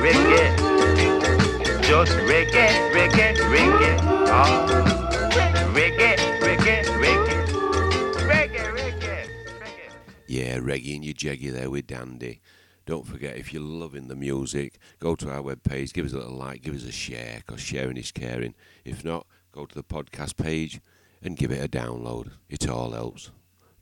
Reggae. 0.00 1.82
Just 1.82 2.12
reggae, 2.12 2.68
reggae, 2.92 3.34
reggae. 3.52 3.98
Oh. 4.32 4.66
Reggae, 5.74 6.16
reggae, 6.40 6.84
reggae. 7.02 7.36
Reggae, 8.28 8.64
reggae. 8.76 9.28
reggae. 9.60 9.90
Yeah, 10.26 10.58
reggae 10.58 10.94
and 10.96 11.04
your 11.04 11.14
jeggy 11.14 11.52
there 11.52 11.70
with 11.70 11.86
Dandy. 11.86 12.40
Don't 12.86 13.06
forget, 13.06 13.36
if 13.36 13.52
you're 13.52 13.62
loving 13.62 14.08
the 14.08 14.16
music, 14.16 14.78
go 14.98 15.14
to 15.14 15.30
our 15.30 15.42
webpage, 15.42 15.92
give 15.92 16.06
us 16.06 16.12
a 16.12 16.16
little 16.16 16.36
like, 16.36 16.62
give 16.62 16.74
us 16.74 16.84
a 16.84 16.90
share, 16.90 17.42
because 17.46 17.60
sharing 17.60 17.96
is 17.96 18.10
caring. 18.10 18.54
If 18.84 19.04
not, 19.04 19.26
go 19.52 19.66
to 19.66 19.74
the 19.74 19.84
podcast 19.84 20.36
page 20.36 20.80
and 21.22 21.36
give 21.36 21.52
it 21.52 21.62
a 21.62 21.68
download. 21.68 22.32
It 22.48 22.68
all 22.68 22.92
helps. 22.92 23.30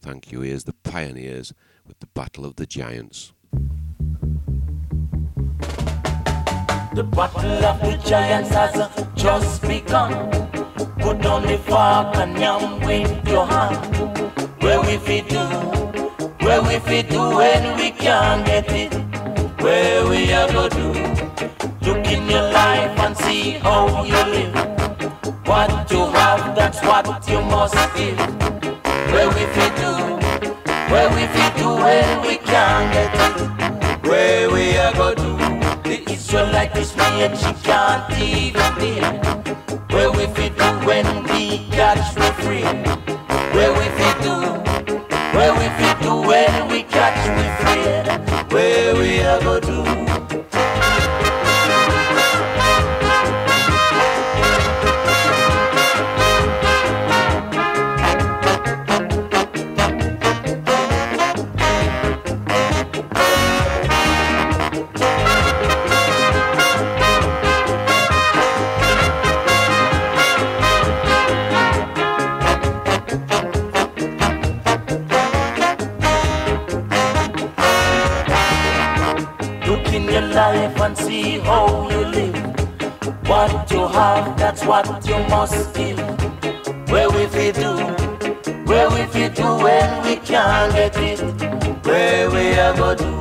Thank 0.01 0.33
you. 0.33 0.41
Here's 0.41 0.65
the 0.65 0.75
Pioneers 0.75 1.55
with 1.87 2.01
the 2.01 2.07
Battle 2.09 2.45
of 2.45 2.57
the 2.57 2.67
Giants. 2.67 3.33
The 6.99 7.05
battle 7.05 7.65
of 7.65 7.81
the 7.81 7.97
giants 8.05 8.51
has 8.51 8.75
just 9.15 9.63
begun. 9.63 10.11
Put 10.99 11.25
on 11.27 11.47
the 11.47 11.57
fork 11.59 12.17
and 12.17 12.37
yam 12.37 12.81
with 12.81 13.29
your 13.29 13.47
hand. 13.47 13.79
Where 14.61 14.81
we 14.81 14.97
fit 14.97 15.29
do, 15.29 15.39
where 16.45 16.61
we 16.61 16.81
fit 16.81 17.09
do 17.09 17.21
when 17.37 17.77
we 17.77 17.93
can't 17.93 18.45
get 18.45 18.69
it. 18.73 18.93
Where 19.63 20.09
we 20.09 20.33
are 20.33 20.51
go 20.51 20.69
do. 20.69 20.89
Look 21.87 22.05
in 22.09 22.29
your 22.29 22.51
life 22.51 22.99
and 22.99 23.17
see 23.17 23.53
how 23.63 24.03
you 24.03 24.21
live. 24.35 24.55
What 25.47 25.89
you 25.93 26.05
have, 26.05 26.57
that's 26.57 26.83
what 26.83 27.07
you 27.29 27.41
must 27.43 27.77
give. 27.95 28.19
Where 29.13 29.29
we 29.29 29.47
fit 29.55 29.73
do, 29.77 29.93
where 30.91 31.09
we 31.15 31.29
fit 31.31 31.57
do 31.59 31.69
when 31.77 32.23
we 32.23 32.39
can't 32.39 32.93
get 32.93 33.15
it. 33.15 34.03
Where 34.03 34.51
we 34.51 34.77
are 34.79 34.93
go 34.95 35.15
do. 35.15 35.28
The 36.29 36.35
Israelite 36.35 36.77
is 36.77 36.95
me 36.95 37.23
and 37.25 37.39
she 37.39 37.53
can't 37.65 38.13
even 38.21 38.75
bear. 38.77 39.13
Where 39.89 40.13
we 40.13 40.27
fit 40.35 40.59
do 40.59 40.87
when 40.87 41.23
we 41.25 41.67
catch 41.71 42.15
we 42.17 42.29
free. 42.45 42.65
Where 43.57 43.73
we 43.73 43.87
fit 43.97 44.21
do, 44.21 44.35
where 45.33 45.55
we 45.55 45.69
fit 45.79 45.99
do 46.03 46.21
when 46.21 46.69
we 46.69 46.83
catch 46.83 47.17
we 47.35 47.45
free. 47.65 48.55
Where 48.55 48.95
we 48.95 49.21
go 49.43 49.59
do. 49.59 50.68
life 80.39 80.81
and 80.81 80.97
see 80.97 81.41
how 81.41 81.67
you 81.91 82.03
live. 82.17 82.37
What 83.31 83.71
you 83.73 83.85
have, 83.99 84.39
that's 84.39 84.63
what 84.65 84.87
you 85.09 85.19
must 85.35 85.75
give. 85.75 85.99
Where 86.93 87.13
if 87.25 87.33
we 87.39 87.49
do, 87.63 87.73
where 88.69 88.93
if 89.03 89.13
we 89.17 89.27
do 89.41 89.49
when 89.65 89.89
we 90.05 90.15
can't 90.31 90.73
get 90.79 90.97
it, 91.11 91.21
where 91.85 92.31
we 92.31 92.45
are 92.65 92.75
gonna 92.81 93.03
do. 93.03 93.13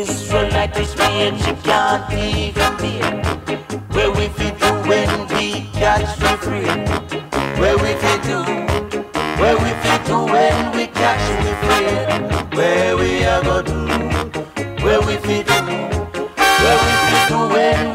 Israelite 0.00 0.76
is 0.84 0.92
me 1.00 1.10
and 1.26 1.38
she 1.42 1.52
can't 1.68 2.10
even 2.34 2.72
be. 2.82 2.94
Where 3.94 4.14
if 4.26 4.34
we 4.40 4.48
do 4.62 4.70
when 4.90 5.10
we 5.32 5.44
catch 5.80 6.10
for 6.20 6.36
free, 6.44 6.72
where 7.60 7.80
if 7.92 8.00
we 8.06 8.14
do, 8.30 8.38
where 9.40 9.60
if 9.72 9.78
we 9.86 9.94
do 10.08 10.18
when 10.34 10.56
we 10.76 10.86
catch 11.00 11.24
for 11.42 11.54
free. 11.60 11.75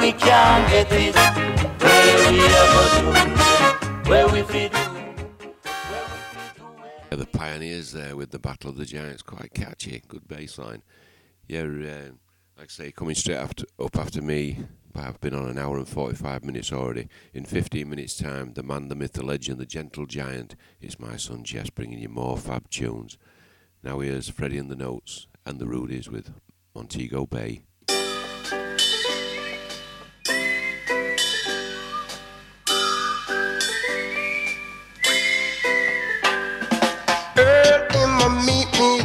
we 0.01 0.11
can 0.13 0.69
get 0.71 0.89
where 1.79 2.31
we 2.31 2.39
ever 2.61 2.85
do, 2.97 4.09
where 4.09 4.27
we 4.27 4.41
the 7.15 7.27
Pioneers 7.31 7.91
there 7.91 8.15
with 8.15 8.31
the 8.31 8.39
Battle 8.39 8.71
of 8.71 8.77
the 8.77 8.85
Giants, 8.85 9.21
quite 9.21 9.53
catchy, 9.53 10.01
good 10.07 10.27
bass 10.27 10.57
line. 10.57 10.81
Yeah, 11.47 11.61
uh, 11.61 12.13
like 12.57 12.65
I 12.65 12.67
say, 12.67 12.91
coming 12.91 13.13
straight 13.13 13.35
after, 13.35 13.65
up 13.79 13.95
after 13.95 14.23
me, 14.23 14.65
I've 14.95 15.21
been 15.21 15.35
on 15.35 15.47
an 15.47 15.59
hour 15.59 15.77
and 15.77 15.87
45 15.87 16.45
minutes 16.45 16.73
already. 16.73 17.07
In 17.35 17.45
15 17.45 17.87
minutes' 17.87 18.17
time, 18.17 18.53
the 18.53 18.63
man, 18.63 18.87
the 18.87 18.95
myth, 18.95 19.13
the 19.13 19.23
legend, 19.23 19.59
the 19.59 19.67
gentle 19.67 20.07
giant, 20.07 20.55
it's 20.79 20.99
my 20.99 21.15
son 21.15 21.43
Jess 21.43 21.69
bringing 21.69 21.99
you 21.99 22.09
more 22.09 22.37
fab 22.37 22.71
tunes. 22.71 23.19
Now 23.83 23.99
here's 23.99 24.29
Freddie 24.29 24.57
and 24.57 24.71
the 24.71 24.75
Notes 24.75 25.27
and 25.45 25.59
the 25.59 25.67
Rudies 25.67 26.09
with 26.09 26.33
Montego 26.73 27.27
Bay. 27.27 27.61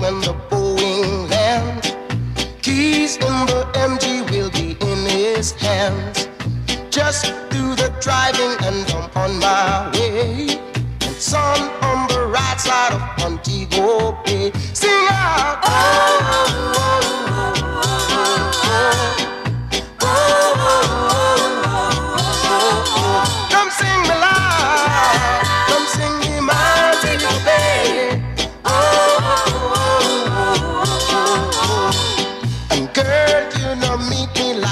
When 0.01 0.21
the 0.21 0.35
Boeing 0.51 1.31
lands. 1.31 1.97
Keys 2.63 3.17
in 3.17 3.47
the 3.47 3.67
MG 3.75 4.29
will 4.31 4.51
be 4.51 4.77
in 4.81 4.99
his 5.09 5.53
hands. 5.53 6.29
Just 6.91 7.27
do 7.51 7.75
the 7.75 7.95
driving 8.01 8.55
and 8.67 8.85
I'm 8.93 9.11
on 9.17 9.39
my 9.39 9.91
way. 9.95 10.59
And 11.01 11.15
son 11.15 11.61
on 11.83 12.09
the 12.09 12.27
right 12.27 12.61
side 12.61 12.93
of 12.93 13.03
Montego 13.19 14.19
Bay. 14.25 14.53
Sing 14.75 15.07
out. 15.11 15.61
Oh, 15.65 16.76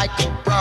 like 0.06 0.20
a 0.46 0.53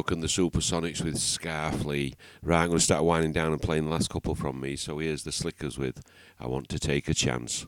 Cook 0.00 0.12
and 0.12 0.22
the 0.22 0.28
Supersonics 0.28 1.04
with 1.04 1.16
Scarfley. 1.16 2.14
Right, 2.42 2.62
I'm 2.62 2.68
going 2.68 2.78
to 2.78 2.82
start 2.82 3.04
winding 3.04 3.32
down 3.32 3.52
and 3.52 3.60
playing 3.60 3.84
the 3.84 3.90
last 3.90 4.08
couple 4.08 4.34
from 4.34 4.58
me. 4.58 4.74
So 4.74 4.96
here's 4.96 5.24
the 5.24 5.30
Slickers 5.30 5.76
with 5.76 6.00
I 6.38 6.46
Want 6.46 6.70
to 6.70 6.78
Take 6.78 7.06
a 7.10 7.12
Chance. 7.12 7.66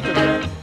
later, 0.00 0.14
man. 0.14 0.59